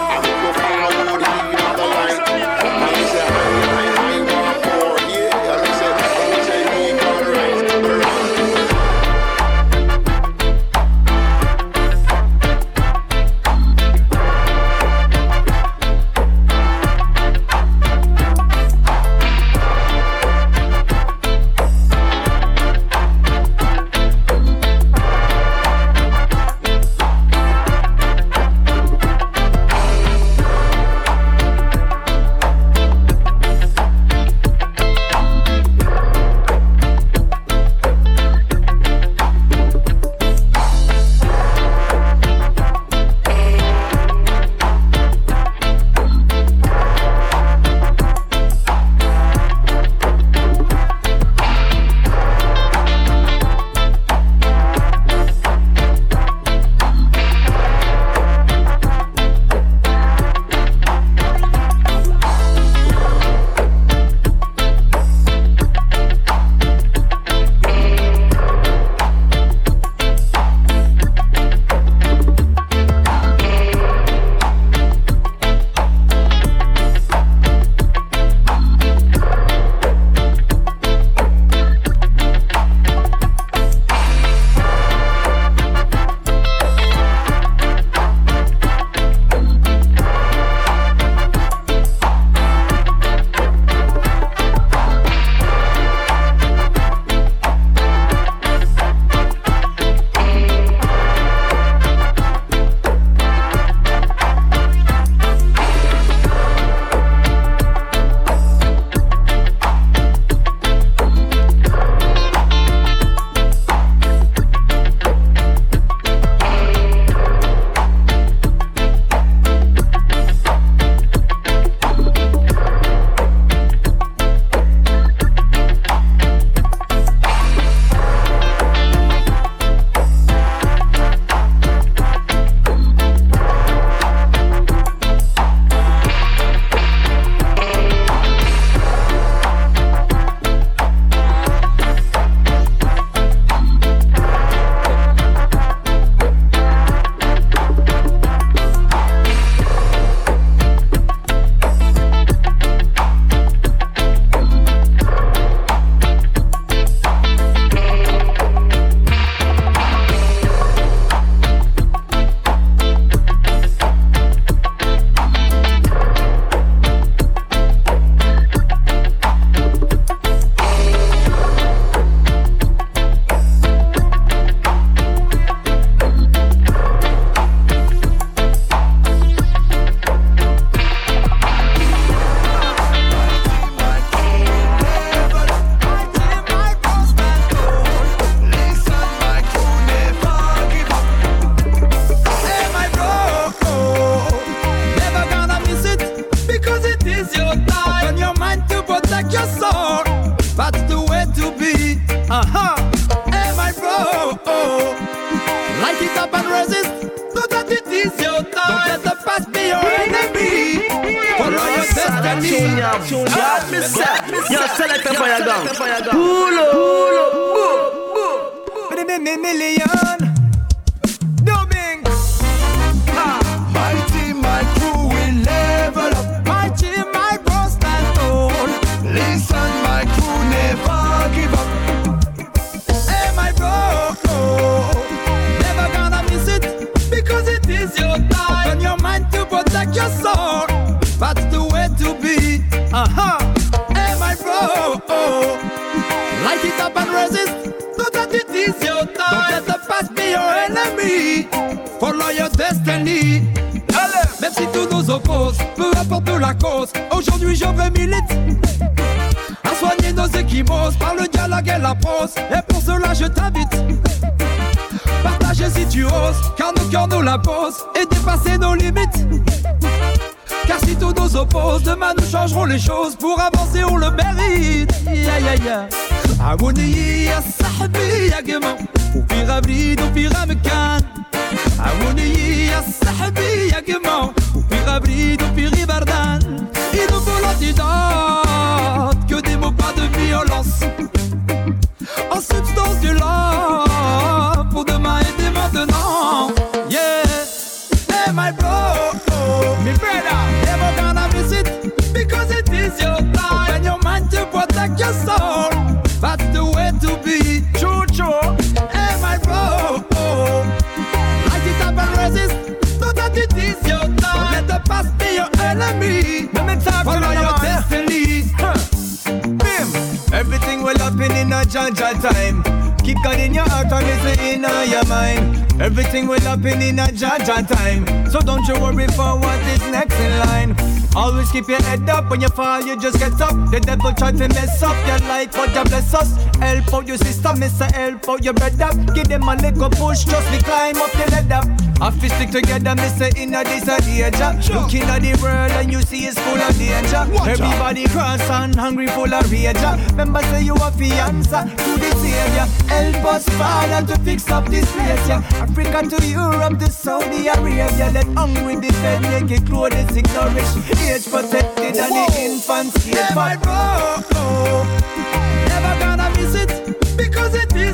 [338.37, 338.91] Out your brother.
[339.15, 341.63] Give them a little push, just we climb up the ladder.
[342.01, 344.53] I feel stick together, miss a inna this a danger.
[344.75, 347.25] Looking at the world and you see it's full of danger.
[347.49, 349.77] Everybody cross and hungry, full of rage.
[350.11, 352.67] Remember say you a fiance to the savior.
[352.89, 355.29] Help us, Father, to fix up this place.
[355.29, 355.43] Yeah.
[355.55, 358.11] Africa to Europe to Saudi Arabia.
[358.13, 360.77] Let hungry defend, naked clothes, ignorance.
[361.01, 365.16] Age protected and the infants Yeah, my bro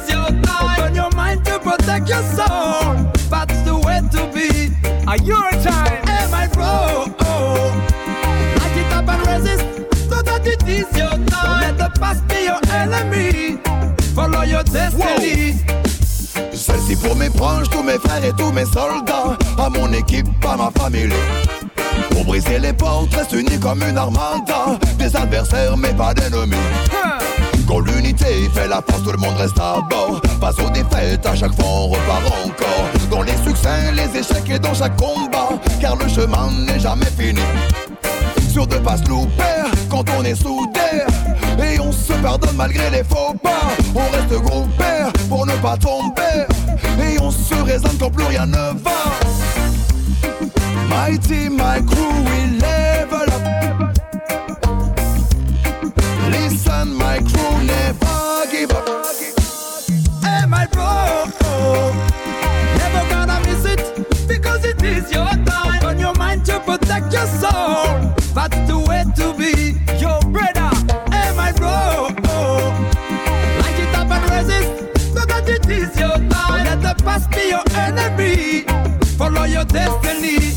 [0.03, 2.95] is your time Open your mind to protect your soul.
[3.31, 4.71] That's the way to be.
[5.07, 6.07] Are your time?
[6.07, 7.07] Hey my bro
[8.59, 9.65] Light it up and resist
[10.11, 11.27] Know that it is your time.
[11.27, 13.59] Don't let the past be your enemy.
[14.15, 15.55] Follow your destiny.
[16.53, 19.37] Celle-ci pour mes proches, tous mes frères et tous mes soldats.
[19.59, 21.13] À mon équipe, à ma famille.
[22.11, 24.79] Pour briser les portes, reste unis comme une armada.
[24.99, 26.57] Des adversaires, mais pas d'ennemis.
[27.73, 30.21] Quand l'unité fait la force, tout le monde reste à bord.
[30.43, 33.09] Face aux défaites, à chaque fois on repart encore.
[33.11, 35.49] Dans les succès, les échecs et dans chaque combat.
[35.81, 37.41] Car le chemin n'est jamais fini.
[38.53, 41.07] Sûr de pas se louper quand on est soudés.
[41.65, 43.73] Et on se pardonne malgré les faux pas.
[43.95, 46.45] On reste groupés pour ne pas tomber.
[47.01, 49.01] Et on se raisonne quand plus rien ne va.
[51.29, 53.32] Team, my crew, we level
[69.15, 69.75] to be
[70.33, 70.71] brother
[71.57, 72.15] bro.
[73.61, 74.25] Light it up and
[75.27, 76.65] that it is your time.
[76.65, 78.65] Let the past be your enemy.
[79.17, 80.52] Follow your destiny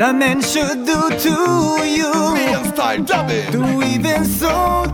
[0.00, 2.10] the men should do to you.
[3.52, 4.89] Do even so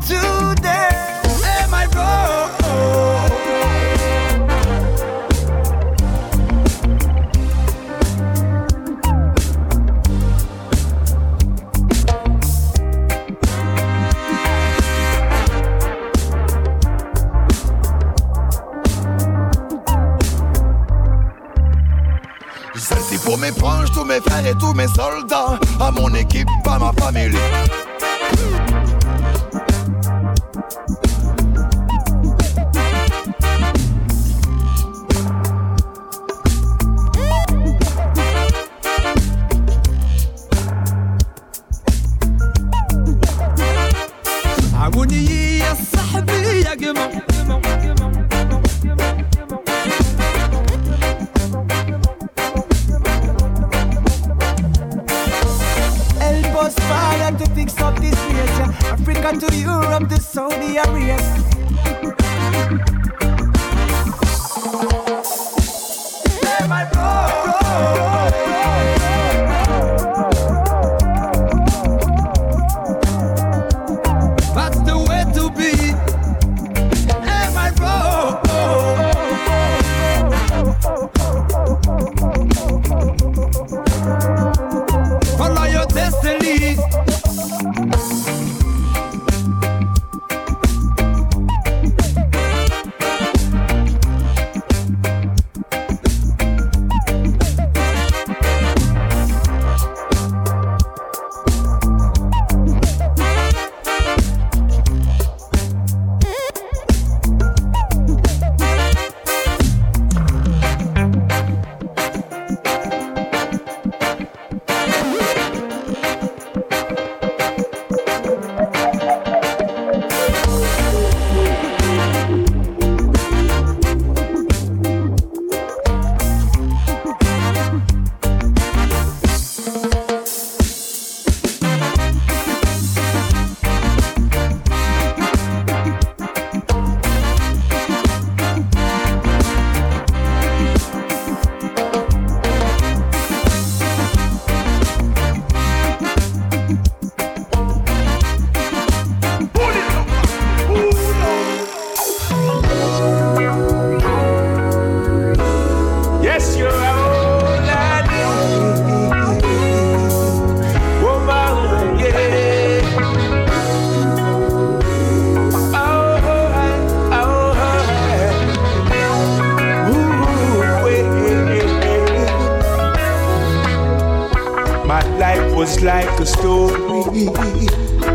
[175.66, 177.24] was like a story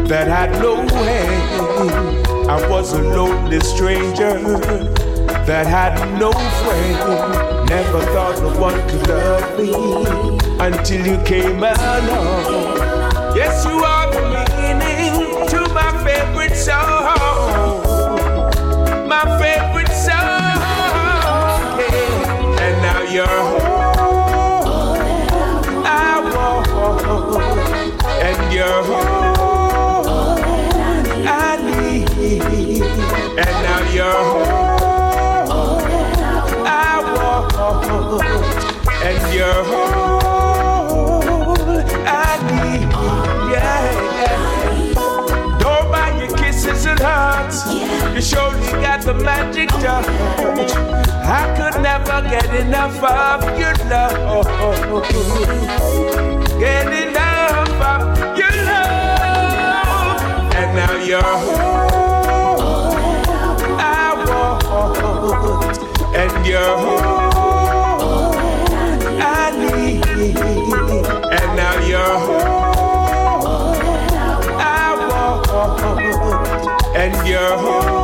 [0.08, 2.50] that had no end.
[2.50, 4.40] I was a lonely stranger
[5.50, 7.68] that had no friend.
[7.68, 9.74] Never thought no one could love me
[10.66, 13.36] until you came along.
[13.36, 14.22] Yes, you are the
[14.56, 17.21] meaning to my favorite song.
[39.34, 41.22] You're all
[42.06, 42.82] I need.
[43.52, 44.98] Yeah.
[45.60, 47.66] Don't buy your kisses and hugs.
[48.14, 50.72] You surely got the magic touch.
[51.24, 54.48] I could never get enough of your love.
[56.60, 60.22] Get enough of your love.
[60.56, 61.72] And now you're all
[63.80, 65.78] I want.
[66.16, 67.21] And you're
[70.24, 73.74] And now you're all
[74.60, 76.96] I want.
[76.96, 78.01] And you're all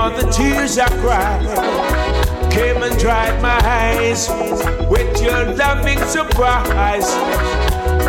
[0.00, 1.44] all the tears I cried,
[2.50, 4.30] came and dried my eyes
[4.88, 7.10] with your loving surprise.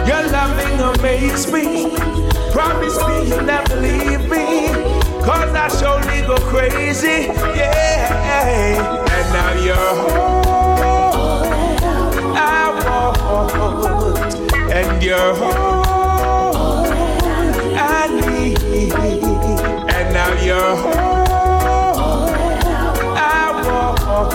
[0.07, 1.91] Your loving amazes me.
[2.53, 4.69] Promise me you'll never leave me.
[5.27, 7.27] Cause I surely go crazy.
[7.59, 8.95] Yeah.
[9.17, 11.43] And now you're all
[12.37, 14.35] I want.
[14.71, 16.85] And you're all
[17.75, 18.93] I need.
[19.93, 21.10] And now you're
[24.11, 24.33] Want.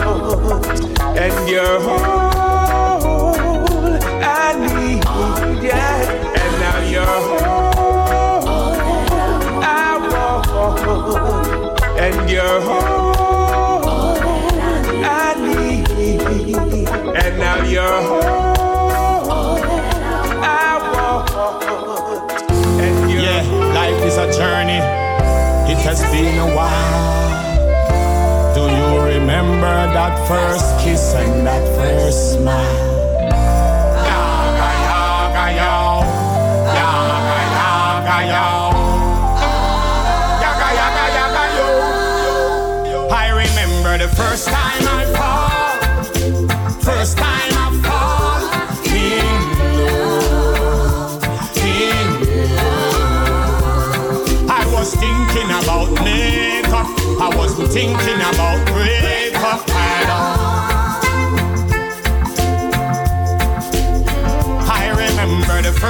[1.18, 3.26] And you're all
[4.24, 5.04] I need.
[5.62, 6.00] Yeah.
[6.40, 8.72] And now you're all
[9.62, 10.48] I want.
[12.00, 14.16] And you're all
[15.04, 15.84] I need.
[17.22, 19.58] And now you're all
[20.42, 21.30] I want.
[22.80, 23.42] And Yeah,
[23.74, 24.80] life is a journey.
[25.70, 27.25] It has been a while.
[29.26, 33.18] Remember that first kiss and that first smile?
[34.06, 36.06] Yaga, yaga, yaw.
[36.78, 38.70] Yaga, yaga, yaw.
[40.42, 41.66] Yaga, yaga, yaga, yo.
[43.98, 45.02] the first time I.
[46.82, 47.74] First time I
[48.94, 49.26] in
[49.90, 50.38] love.
[51.66, 52.06] In
[52.62, 52.94] love.
[54.48, 56.86] I was thinking about makeup.
[57.18, 58.62] I wasn't thinking about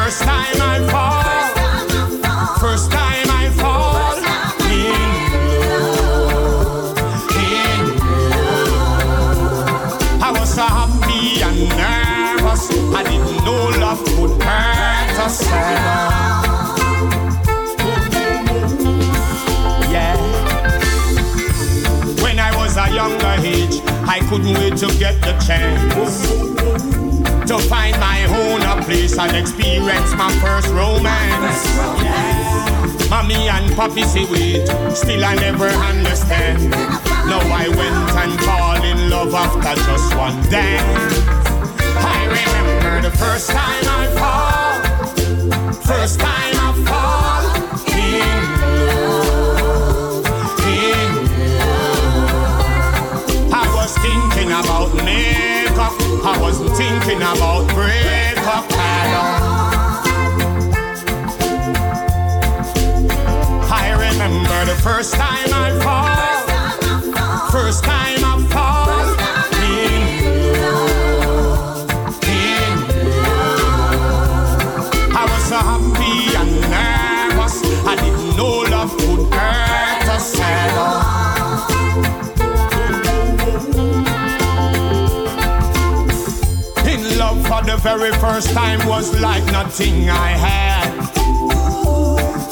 [0.06, 1.24] first time I fall.
[2.60, 4.14] First time I fall
[4.70, 4.92] in
[5.66, 6.54] love.
[7.42, 7.82] In
[8.52, 10.22] love.
[10.22, 12.70] I was so happy and nervous.
[12.94, 15.38] I didn't know love could hurt us.
[19.90, 20.14] Yeah.
[22.22, 27.05] When I was a younger age, I couldn't wait to get the chance
[27.46, 31.78] to find my own a place and experience my first romance.
[33.08, 34.66] Mommy and Papi say wait,
[34.96, 36.70] still I never understand.
[36.70, 41.14] Now I went and fall in love after just one dance.
[41.98, 44.82] I remember the first time I fall,
[45.84, 47.44] first time I fall
[47.94, 48.28] in
[48.88, 50.26] love,
[50.66, 51.14] in
[51.60, 53.52] love.
[53.52, 54.85] I was thinking about
[56.24, 59.46] I wasn't thinking about breakup at all.
[63.72, 67.50] I remember the first time I fall.
[67.50, 68.35] First time I
[87.86, 90.90] very first time was like nothing I had.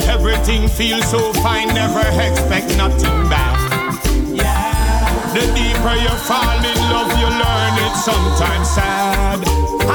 [0.08, 3.58] Everything feels so fine, never expect nothing back.
[5.34, 9.40] The deeper you fall in love, you learn it sometimes sad.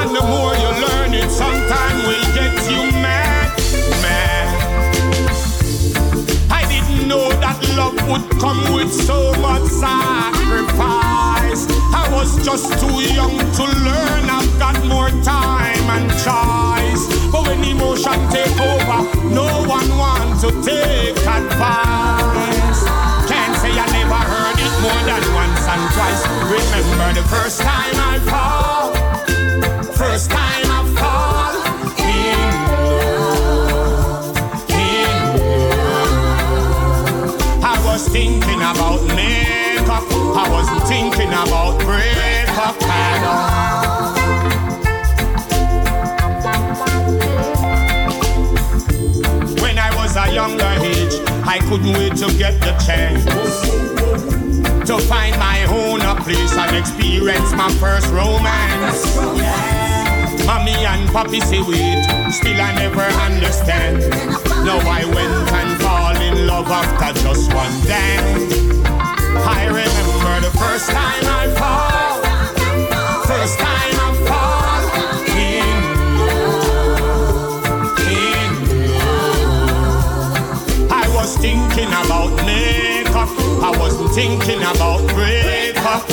[0.00, 3.48] And the more you learn it, sometimes will get you mad,
[4.04, 4.48] mad.
[6.50, 11.00] I didn't know that love would come with so much sacrifice.
[11.92, 14.30] I was just too young to learn.
[14.30, 17.06] I've got more time and choice.
[17.32, 22.80] But when emotion take over, no one wants to take advice.
[23.30, 26.22] Can't say I never heard it more than once and twice.
[26.50, 28.92] Remember the first time I fall.
[29.94, 31.54] First time I fall
[31.98, 32.50] in
[33.68, 34.36] love.
[34.70, 35.18] In
[35.98, 37.64] love.
[37.64, 39.59] I was thinking about makeup.
[40.34, 43.70] I wasn't thinking about breakup at all.
[49.62, 51.14] When I was a younger age,
[51.46, 53.24] I couldn't wait to get the chance
[54.86, 59.16] to find my own a place and experience my first romance.
[60.46, 62.02] Mommy and Papi say wait,
[62.32, 64.00] still I never understand.
[64.64, 68.89] Now I went and fall in love after just one dance.
[69.46, 72.20] I remember the first time I fall,
[73.26, 74.82] first time I fall
[75.36, 75.70] in
[76.28, 77.68] love,
[78.08, 78.52] in
[78.98, 80.92] love.
[80.92, 83.30] I was thinking about makeup,
[83.62, 86.04] I wasn't thinking about breakup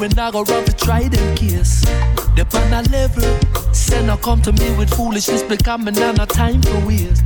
[0.00, 1.84] when I go run to try them case.
[2.34, 3.22] They on a level,
[3.74, 7.22] say no come to me with foolishness, becoming on a time for waste.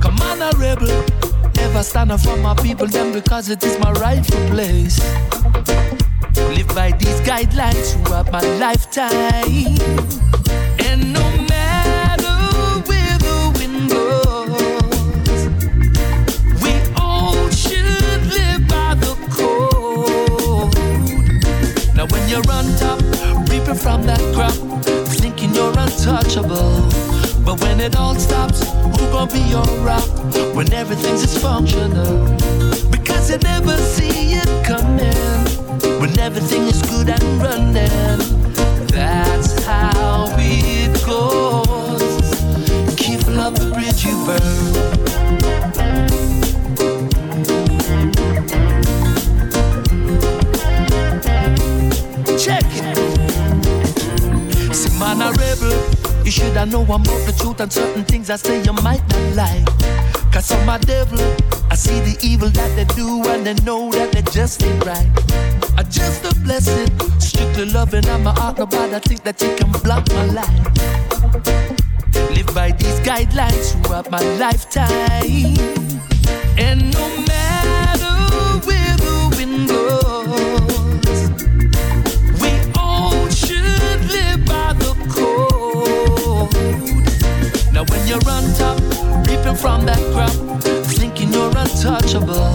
[0.00, 1.04] Come on, a rebel,
[1.54, 4.98] Never stand up for my people, them because it is my rightful place.
[6.56, 10.17] Live by these guidelines throughout my lifetime.
[29.48, 30.08] Your rock
[30.54, 32.90] when everything's dysfunctional?
[32.90, 38.27] Because you never see it coming when everything is good and running.
[56.58, 59.64] Have know I'm about the truth and certain things I say you might not like.
[60.32, 61.20] Cause I'm a devil.
[61.70, 65.06] I see the evil that they do and they know that they just ain't right.
[65.76, 66.90] I just a blessing,
[67.20, 68.04] strictly loving.
[68.08, 70.64] I'm a heart, nobody I think that you can block my life.
[72.34, 75.54] Live by these guidelines throughout my lifetime.
[76.58, 76.97] And
[89.60, 92.54] from that crowd, thinking you're untouchable.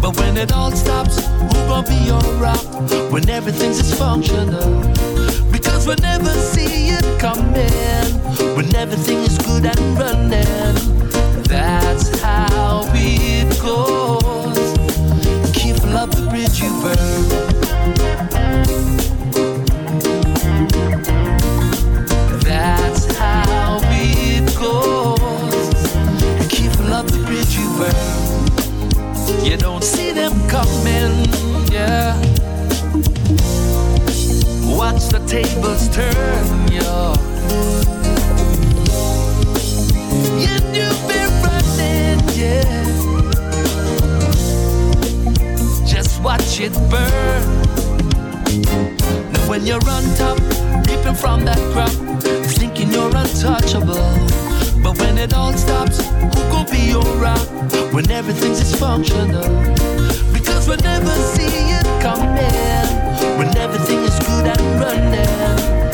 [0.00, 2.62] But when it all stops, who gon' be your rock
[3.10, 4.70] when everything's dysfunctional?
[5.50, 8.06] Because we never see it coming
[8.54, 10.74] when everything is good and running.
[11.44, 14.58] That's how it goes.
[15.56, 17.55] Careful of the bridge you burn.
[31.06, 32.18] Coming, yeah.
[34.76, 37.14] Watch the tables turn, yeah.
[40.42, 42.84] You do be running, yeah.
[45.86, 47.62] Just watch it burn.
[49.32, 50.38] Now when you're on top,
[50.88, 51.90] reaping from that crop,
[52.58, 53.94] thinking you're untouchable.
[54.82, 57.46] But when it all stops, who gon' be your rock
[57.92, 60.25] when everything's dysfunctional?
[60.66, 65.85] Because we never see it coming when everything is good and running.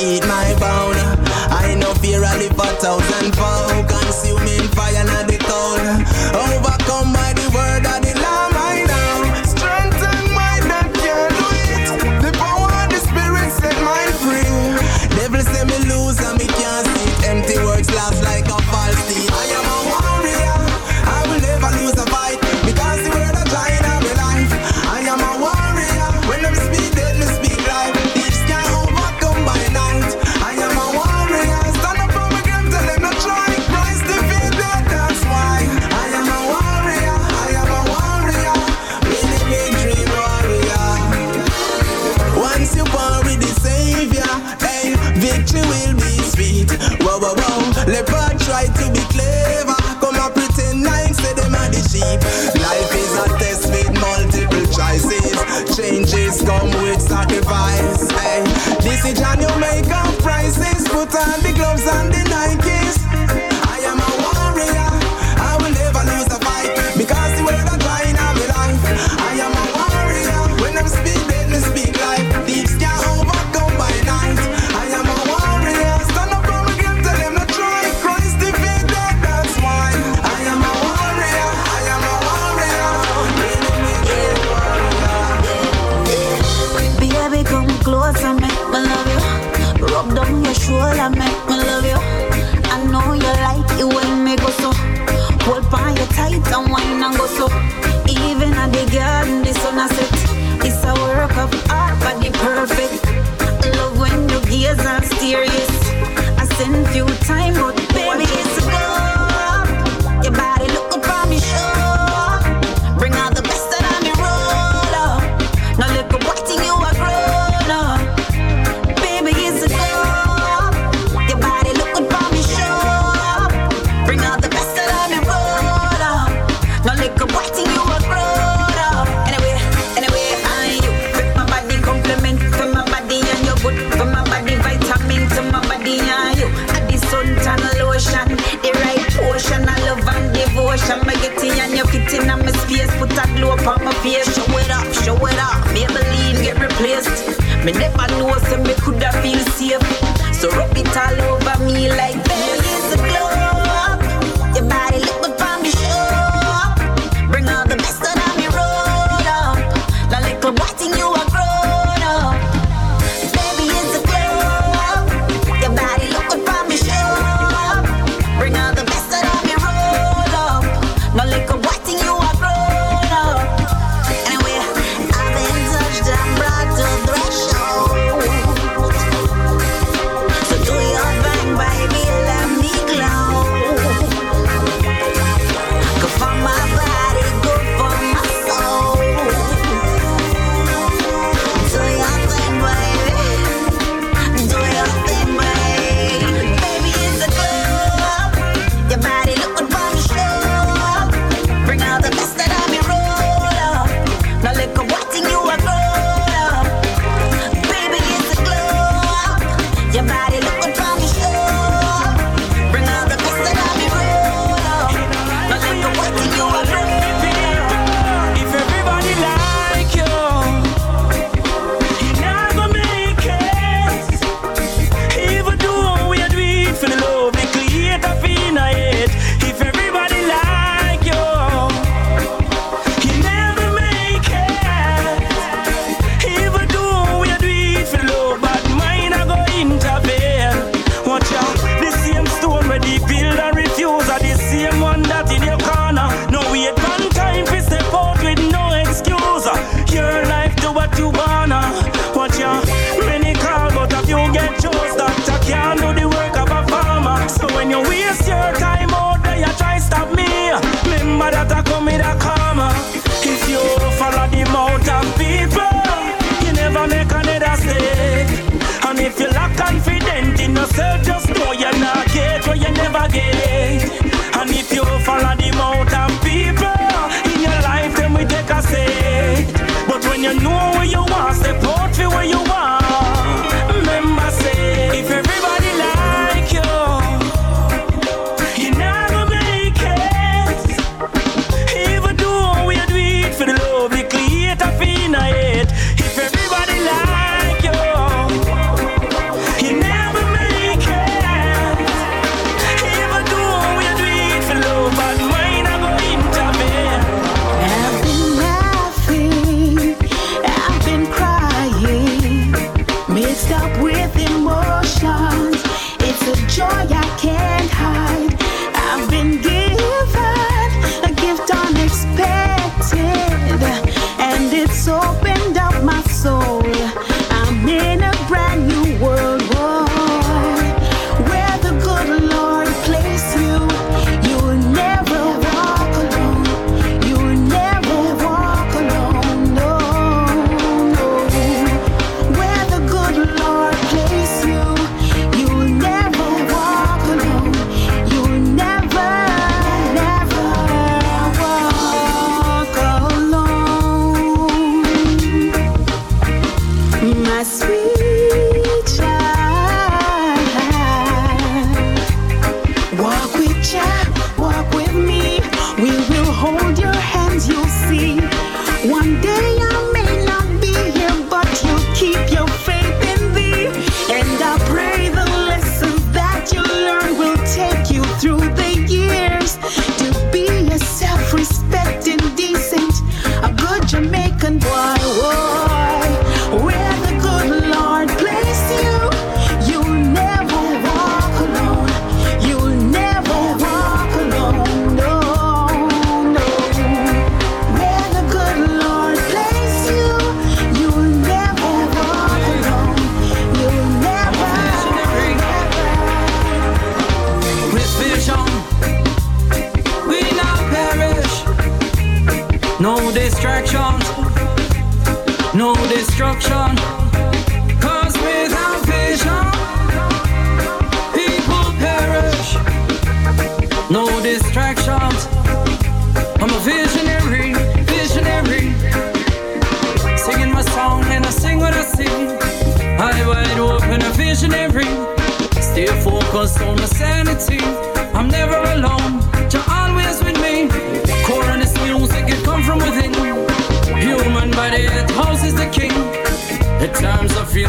[0.00, 0.29] Eat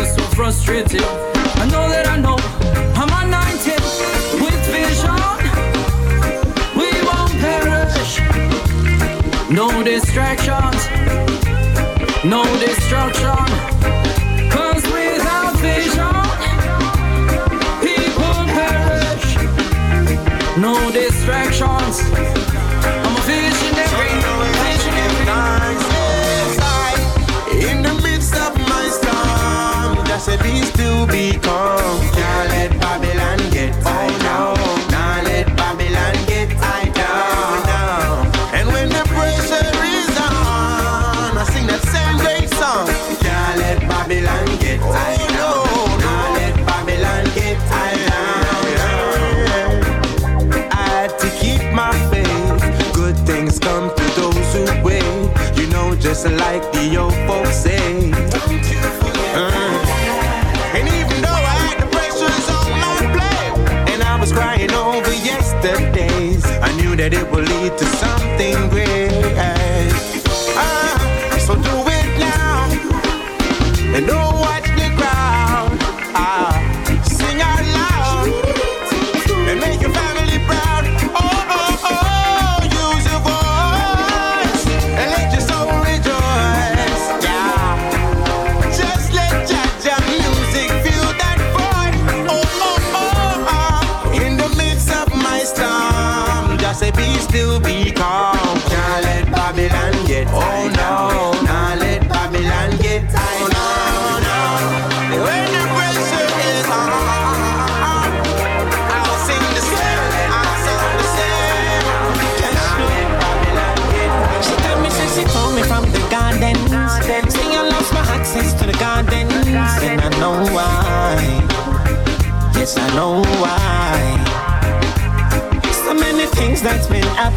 [0.02, 1.02] feeling so frustrated.
[1.02, 2.38] I know that I know
[2.96, 3.82] I'm anointed
[4.42, 5.22] with vision.
[6.76, 8.20] We won't perish.
[9.50, 10.88] No distractions,
[12.24, 13.46] no destruction.
[14.94, 16.16] Without vision,
[17.82, 19.28] people perish.
[20.58, 22.61] No distractions.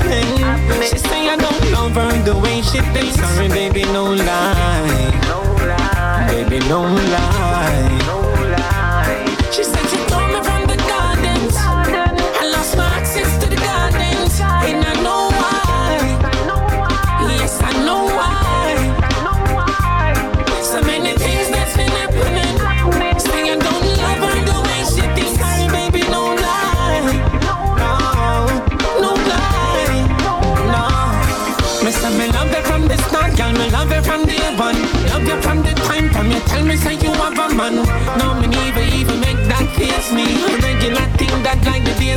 [0.08, 0.82] pain.
[0.82, 3.16] She say I don't love her the way she thinks.
[3.16, 5.12] Sorry, baby, no lie.
[6.28, 8.03] Baby, no lie.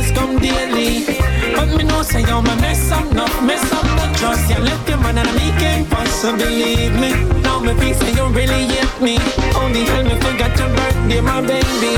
[0.08, 1.04] stress come daily.
[1.54, 4.48] But me know say you're my mess up, not mess up the trust.
[4.50, 7.10] You left your man and me can't possibly believe me.
[7.42, 9.18] Now me feel say you really hit me.
[9.56, 11.94] Only hell me forgot your birthday, my baby.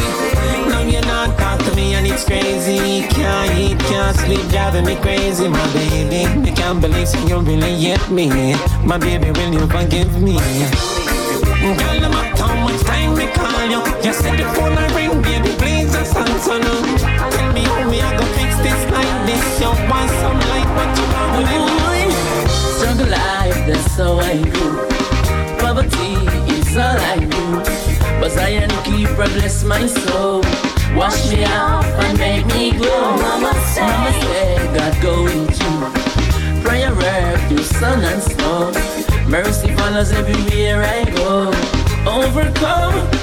[0.68, 3.06] Now you're not talk to me and it's crazy.
[3.08, 6.26] Can't eat, can't sleep, driving me crazy, my baby.
[6.48, 8.54] I can't believe say you really hit me.
[8.84, 10.38] My baby, will you forgive me?
[11.60, 13.80] Girl, I'm up how much time we call you.
[14.02, 17.30] You said the phone I ring, baby, please just answer now.
[17.30, 17.59] Tell me
[18.10, 19.60] I go fix this like this.
[19.60, 22.10] You want some light, but you want what I.
[22.76, 24.66] Struggle life, that's how I do.
[25.60, 26.18] Poverty
[26.50, 27.44] is all I do.
[28.20, 30.42] But Zion keeper bless my soul.
[30.96, 33.16] Wash me off and make me glow.
[33.16, 36.62] Mama say, Mama say God go with you.
[36.62, 38.72] Prayer earth through sun and snow.
[39.28, 41.52] Mercy follows everywhere I go.
[42.10, 43.19] Overcome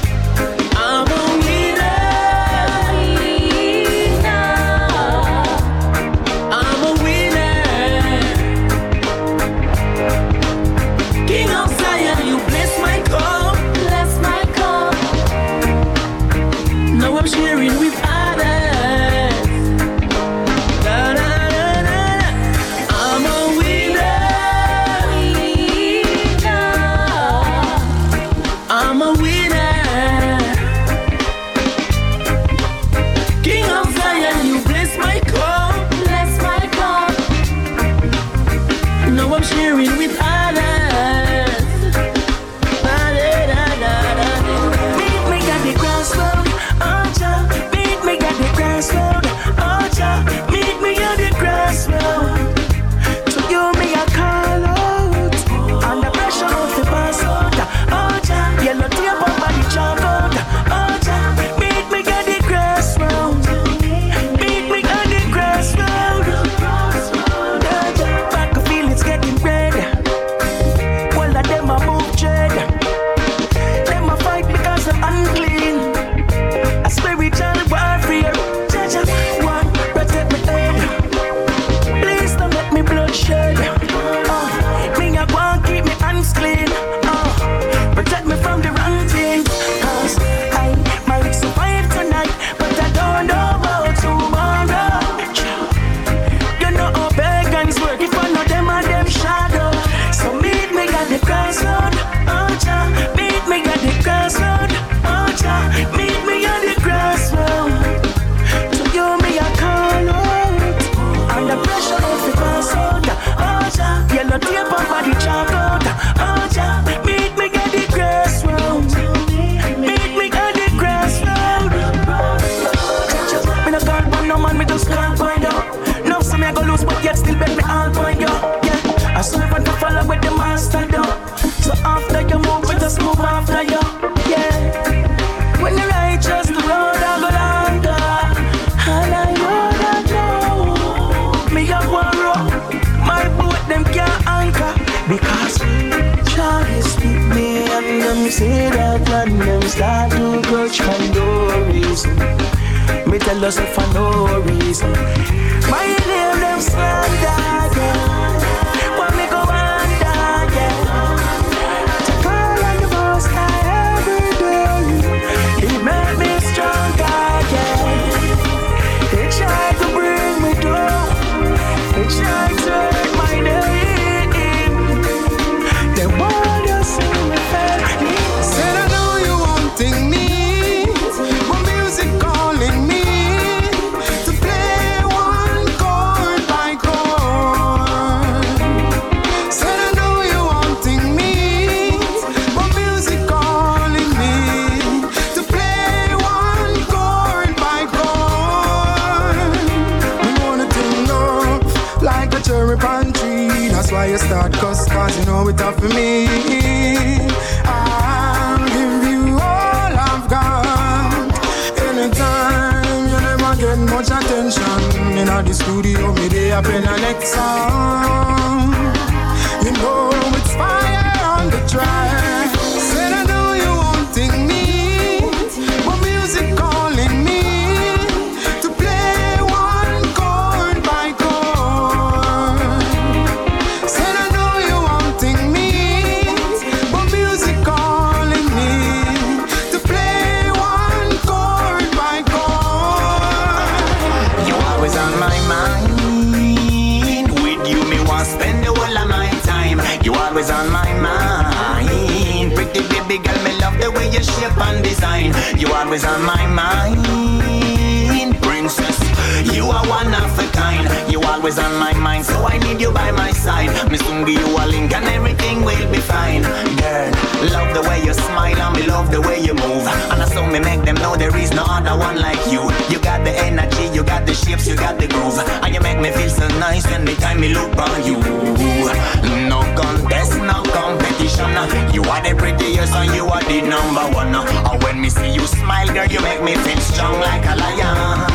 [285.98, 288.30] girl, you make me feel strong like a lion.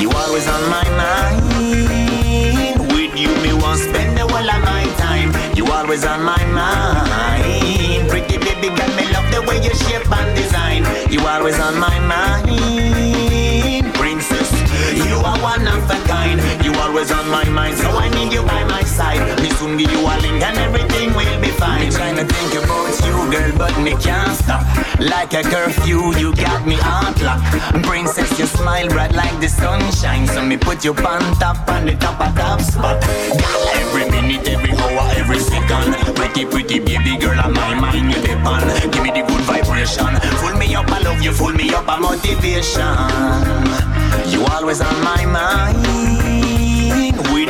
[0.00, 1.42] You always on my mind.
[2.92, 5.30] With you, me want spend the whole of my time.
[5.56, 8.08] You always on my mind.
[8.08, 10.82] Pretty baby girl, me love the way you shape and design.
[11.10, 12.89] You always on my mind,
[16.26, 16.64] of.
[16.64, 19.20] You always on my mind, so I need you by my side.
[19.42, 21.86] Me soon give you a link and everything will be fine.
[21.86, 24.62] Me trying to think about you, girl, but me can't stop.
[24.98, 27.84] Like a curfew, you got me heart locked.
[27.86, 31.94] Princess, you smile bright like the sunshine, so me put you on top, on the
[31.96, 33.02] top of top spot.
[33.74, 35.94] Every minute, every hour, every second.
[36.14, 38.92] Pretty, pretty baby girl, on my mind you depend.
[38.92, 40.12] Give me the good vibration.
[40.40, 41.32] Full me up, I love you.
[41.32, 42.96] Full me up, a motivation.
[44.28, 46.09] You always on my mind.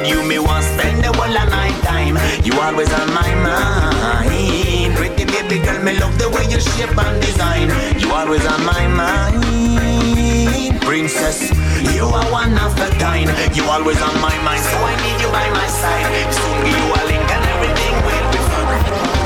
[0.00, 2.16] With you, me want spend the whole of my time.
[2.44, 4.96] You always on my mind.
[4.96, 7.68] Pretty baby girl, me love the way you shape and design.
[7.98, 11.50] You always on my mind, princess.
[11.94, 13.28] You are one of a kind.
[13.54, 16.32] You always on my mind, so I need you by my side.
[16.32, 19.19] Soon you a link and everything will be fine.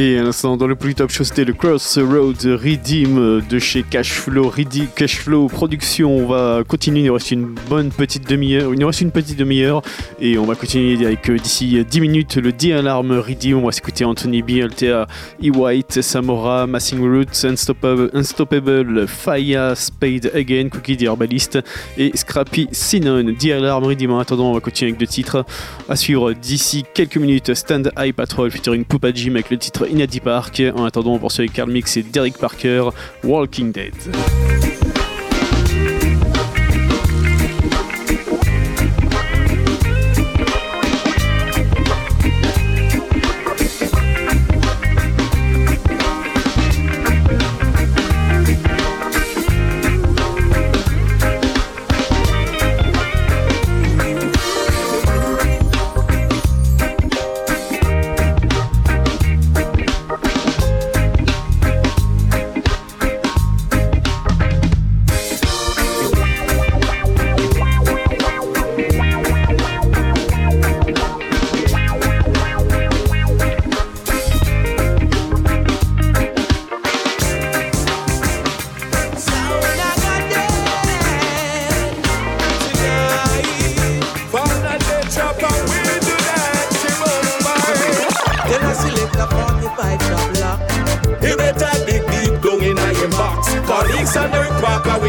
[0.00, 4.48] Et à l'instant, dans le plus top show, c'était le Crossroad Redeem de chez Cashflow,
[4.48, 6.18] Redi- Cashflow Production.
[6.18, 8.72] On va continuer, il nous reste une bonne petite demi-heure.
[8.72, 9.82] Il nous reste une petite demi-heure
[10.20, 13.58] et on va continuer avec euh, d'ici 10 minutes le D-Alarm Redeem.
[13.58, 15.08] On va s'écouter Anthony B, Altea,
[15.42, 15.50] E.
[15.50, 21.58] White, Samora, Massing Roots, Unstoppable, Unstoppable Fire, Spade Again, Cookie the Herbalist
[21.96, 23.34] et Scrappy Sinon.
[23.36, 24.12] D-Alarm Redeem.
[24.12, 25.44] En attendant, on va continuer avec deux titres
[25.88, 27.52] à suivre d'ici quelques minutes.
[27.54, 30.62] Stand High Patrol featuring Poupa Jim avec le titre Inadi Park.
[30.76, 32.90] En attendant, on poursuit avec Carl Mix et Derek Parker,
[33.24, 33.94] Walking Dead.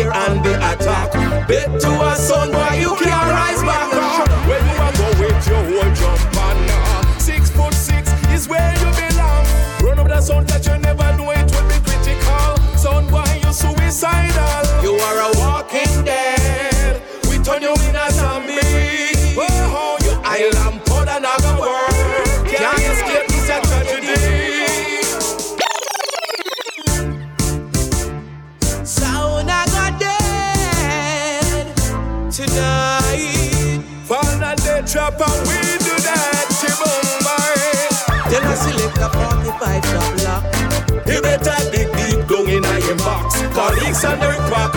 [0.08, 0.49] Parker,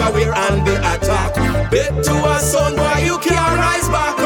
[0.09, 1.35] away and the attack.
[1.71, 4.22] Bet to a son, why you can't rise back.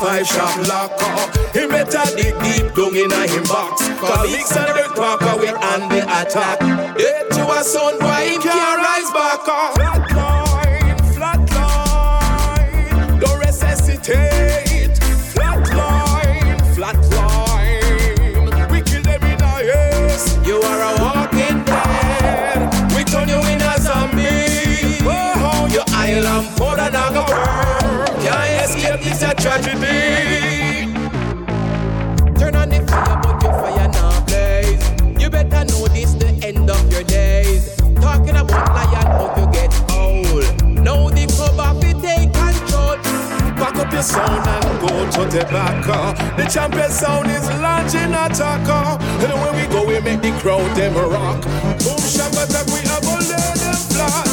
[0.00, 1.58] five shop locker.
[1.58, 3.88] He better dig deep down in a him box.
[4.00, 6.58] Cause big the Parker we on the attack.
[6.96, 9.74] Dead to a son, why he can't rise back up?
[9.74, 14.98] Flat line, flat line, don't resuscitate.
[15.32, 16.96] Flat line, flat
[18.70, 19.36] we kill them in.
[20.46, 22.94] You are a walking dead.
[22.94, 23.76] We turn you in a.
[25.08, 25.32] Oh.
[25.36, 27.15] oh
[29.62, 30.92] tragedy.
[32.38, 35.22] Turn on the fire, but your fire now blaze.
[35.22, 37.76] You better know this the end of your days.
[38.00, 40.44] Talking about lion, how you get old.
[40.84, 42.96] Now the cover fit take control.
[43.56, 46.14] Back up your sound and go to the backer.
[46.36, 49.02] The champion sound is launching attacker.
[49.24, 51.42] And when we go, we make the crowd them rock.
[51.80, 54.25] Boom, shabba, we have a them fly.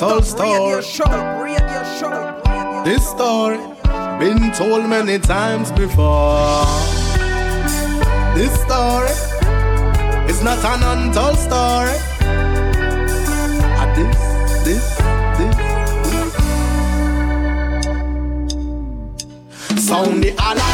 [0.00, 0.82] Untold story.
[2.84, 3.58] This story
[4.20, 6.64] been told many times before.
[8.36, 9.10] This story
[10.30, 11.98] is not an untold story.
[13.96, 14.18] This,
[14.64, 14.84] this,
[15.36, 15.56] this,
[16.06, 16.24] this.
[19.84, 20.67] Sound the alarm,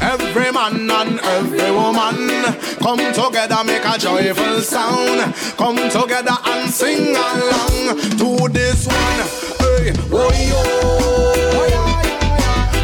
[0.00, 2.44] every man and every woman.
[2.78, 5.34] Come together, make a joyful sound.
[5.56, 9.22] Come together and sing along to this one.
[9.58, 10.62] Hey, oh yo,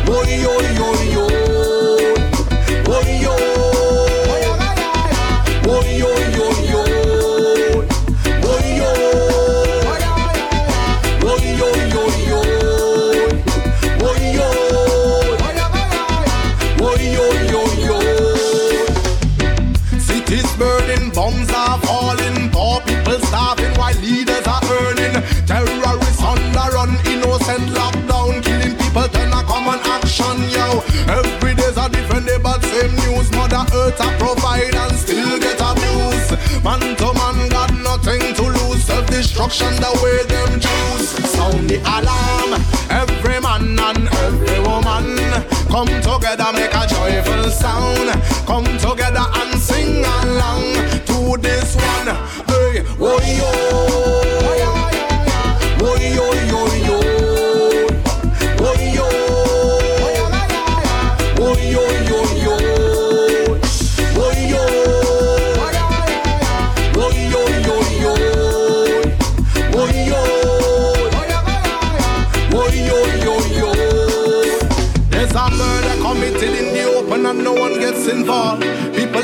[0.08, 1.31] oh yo yo yo,
[33.74, 36.32] Earth a provide and still get abused.
[36.64, 38.84] Man to man, got nothing to lose.
[38.84, 41.08] Self-destruction, the way them choose.
[41.30, 42.60] Sound the alarm,
[42.90, 45.18] every man and every woman.
[45.70, 48.10] Come together, make a joyful sound.
[48.46, 50.61] Come together and sing along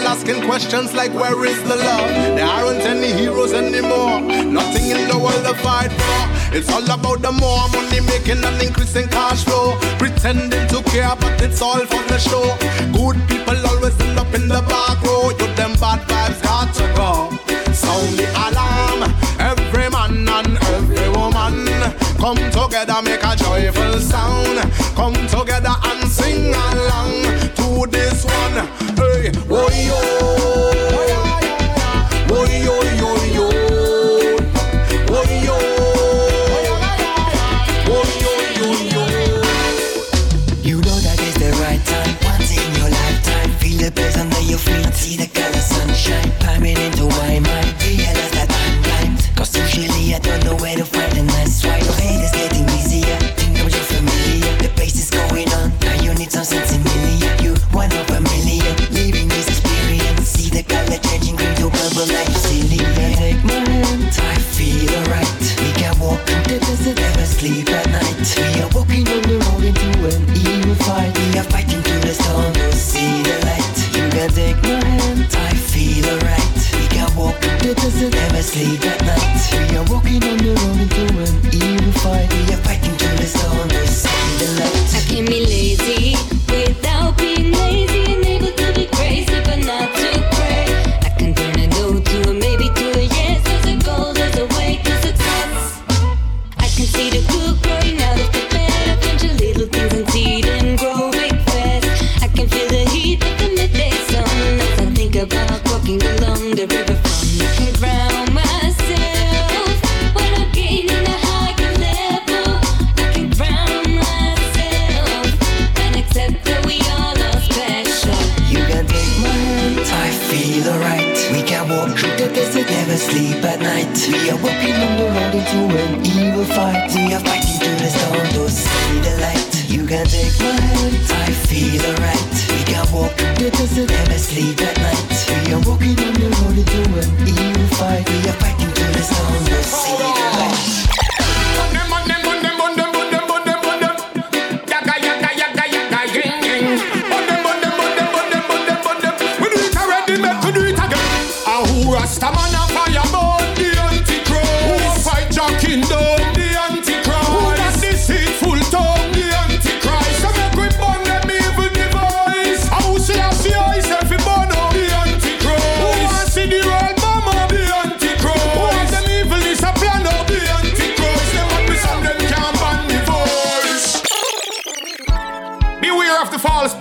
[0.09, 2.09] asking questions like, where is the love?
[2.37, 4.21] There aren't any heroes anymore.
[4.59, 6.23] Nothing in the world to fight for.
[6.57, 9.77] It's all about the more money making and increasing cash flow.
[9.99, 12.47] Pretending to care, but it's all for the show.
[12.99, 15.29] Good people always end up in the back row.
[15.39, 17.13] You them bad vibes got to go.
[17.73, 19.01] Sound the alarm.
[19.39, 21.67] Every man and every woman
[22.19, 24.59] come together, make a joyful sound.
[24.97, 25.58] Come together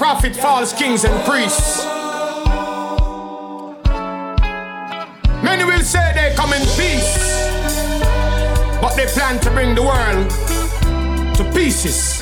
[0.07, 1.83] prophet, false kings, and priests.
[5.43, 7.11] Many will say they come in peace,
[8.79, 10.29] but they plan to bring the world
[11.35, 12.21] to pieces.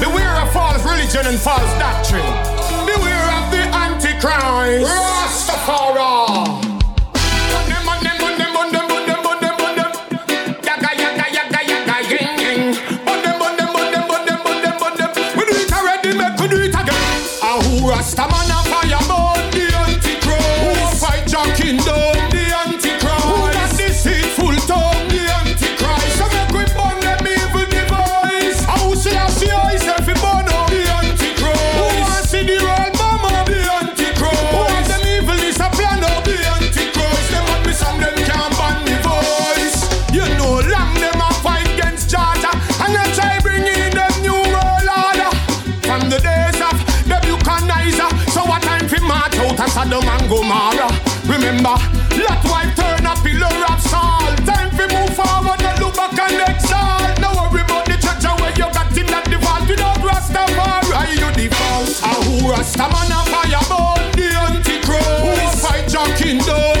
[0.00, 2.32] Beware of false religion and false doctrine.
[2.86, 4.90] Beware of the Antichrist.
[4.90, 6.23] Rastafari.
[51.64, 52.24] remember.
[52.24, 54.36] Lot wife turn a pillar of salt.
[54.46, 57.20] Time we move forward and look back and exalt.
[57.20, 59.68] No worry about the church where you got in at the vault.
[59.68, 62.02] You don't Rastafari, you default.
[62.02, 65.20] A who Rastaman a fireball, the antichrist.
[65.24, 66.73] Who fight your kingdom?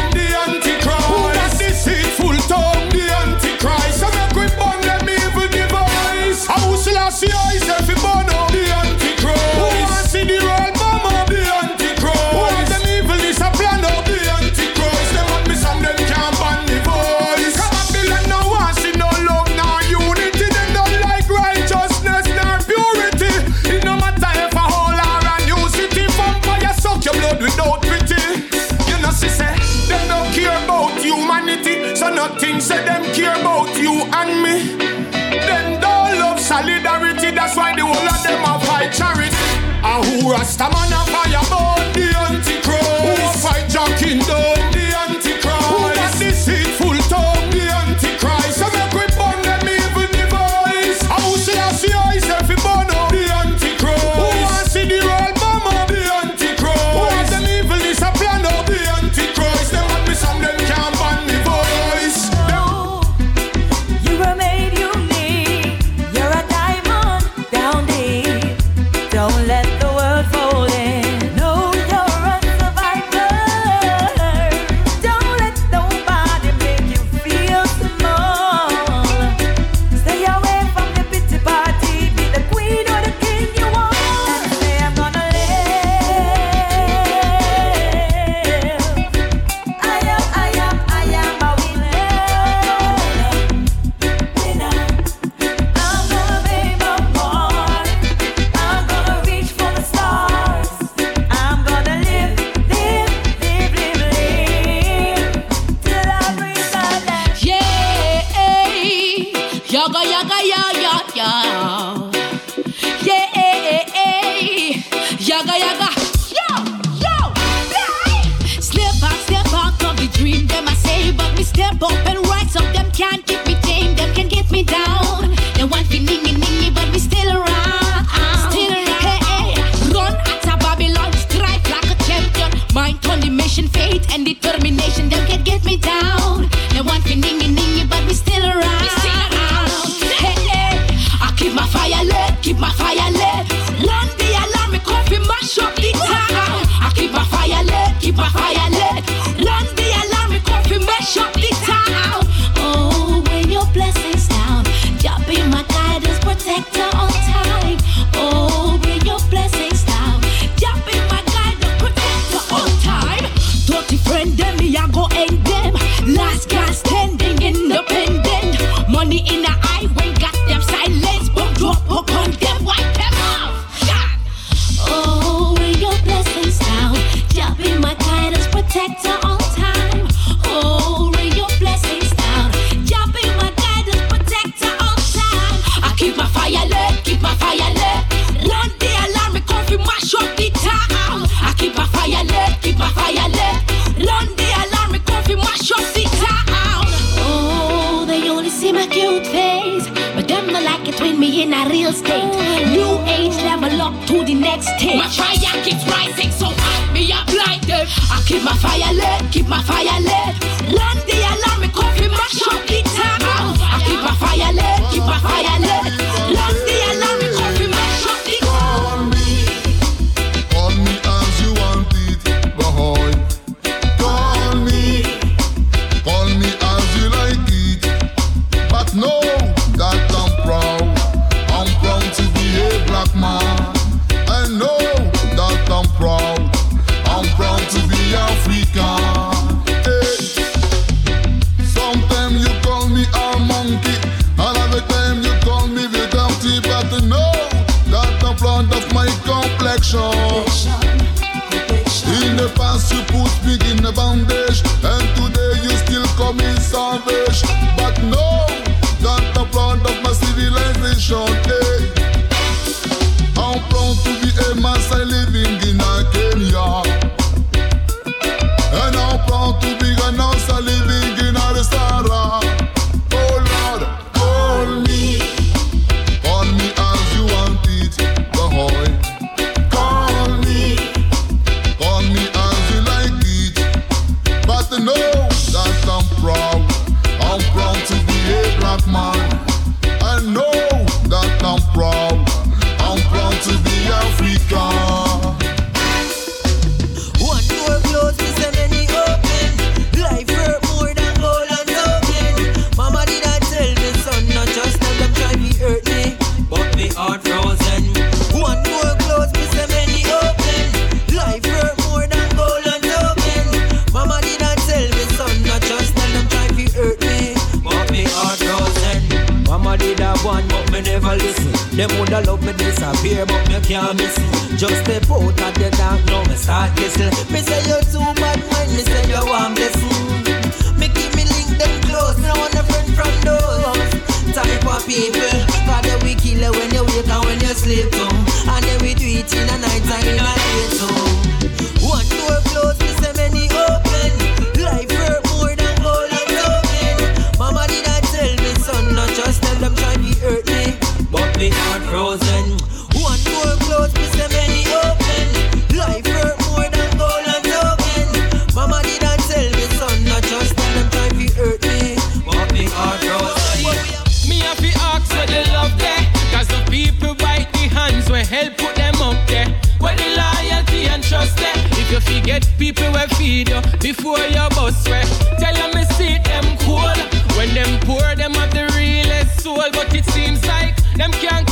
[372.04, 375.02] Fi get people we feed you before your bus way.
[375.38, 376.96] Tell them me see them cool.
[377.36, 379.64] When them poor, them have the realest soul.
[379.72, 381.43] But it seems like them can't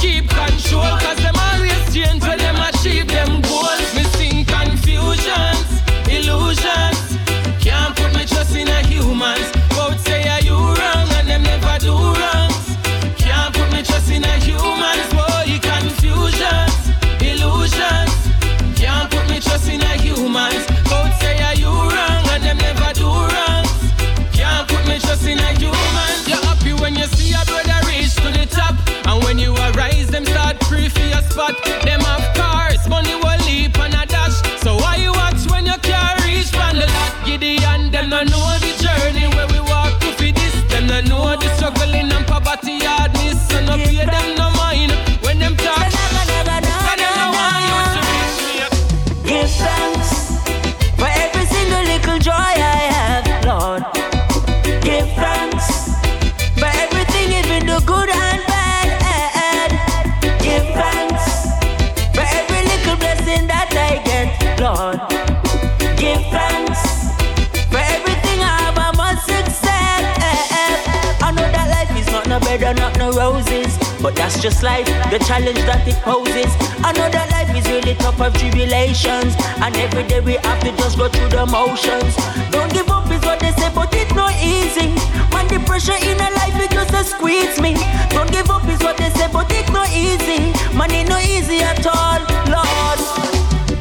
[74.13, 76.53] But that's just life, the challenge that it poses.
[76.85, 79.33] I that life is really tough of tribulations.
[79.65, 82.13] And every day we have to just go through the motions.
[82.53, 84.93] Don't give up is what they say, but it's not easy.
[85.33, 87.73] Man, the pressure in a life, it just a squeeze me.
[88.13, 90.53] Don't give up is what they say, but it's not easy.
[90.77, 92.21] Man, it's not easy at all,
[92.53, 93.01] Lord.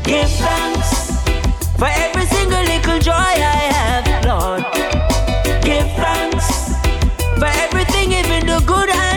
[0.08, 1.20] Give thanks
[1.76, 4.64] for every single little joy I have, Lord.
[5.60, 6.72] Give thanks
[7.36, 9.11] for everything, even the good and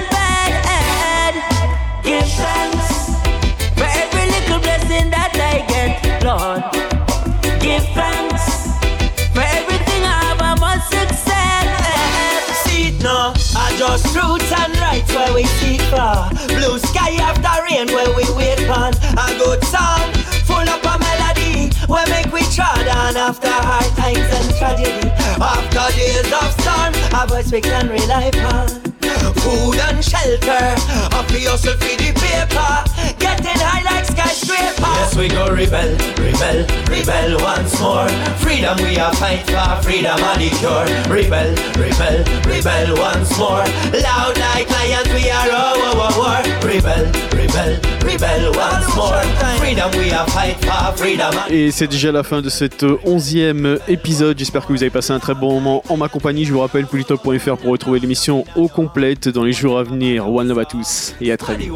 [13.87, 16.17] just roots and rights where we seek for.
[16.49, 18.93] Blue sky after rain where we wait on.
[19.25, 20.09] A good song,
[20.49, 21.69] full up a melody.
[21.87, 25.09] Where make we trod on after hard times and tragedy.
[25.37, 28.69] After days of storm, a voice we can rely upon.
[29.43, 30.65] Food and shelter,
[31.13, 32.94] a hustle for the paper.
[34.95, 35.91] Yes, we go rebel,
[36.23, 38.09] rebel, rebel once more.
[38.39, 40.87] Freedom we are fight for, freedom are the cure.
[41.11, 41.51] Rebel,
[41.83, 43.65] rebel, rebel once more.
[43.91, 46.41] Loud like lions, we are oh, oh, oh, war.
[46.63, 47.73] Rebel, rebel,
[48.07, 49.23] rebel once more.
[49.59, 53.79] Freedom we are fight for, freedom Et c'est déjà la fin de cet euh, onzième
[53.89, 54.39] épisode.
[54.39, 56.45] J'espère que vous avez passé un très bon moment en ma compagnie.
[56.45, 60.29] Je vous rappelle polytop.fr pour retrouver l'émission au complète dans les jours à venir.
[60.29, 61.73] One love à tous et à très vite.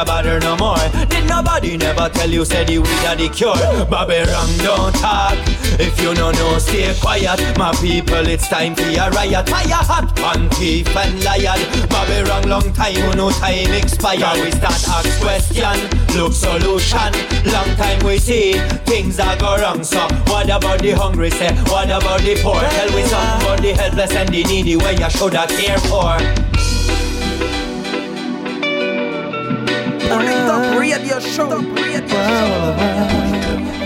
[0.00, 0.80] You bother no more.
[1.10, 3.52] Did nobody never tell you said you weed are the cure.
[3.84, 5.36] Bobby wrong don't talk.
[5.78, 7.36] If you no know stay quiet.
[7.58, 9.46] My people it's time for a riot.
[9.50, 11.60] Fire hot pan thief and lion
[11.90, 15.76] Bobby wrong long time no time expire We start ask question
[16.16, 17.12] Look solution.
[17.52, 18.54] Long time we see
[18.88, 19.84] Things are go wrong.
[19.84, 20.00] So
[20.32, 21.52] What about the hungry say?
[21.68, 22.60] What about the poor?
[22.60, 26.16] Tell me somebody helpless and the needy Where you shoulda care for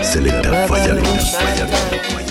[0.01, 2.24] Selecta Falla Luna.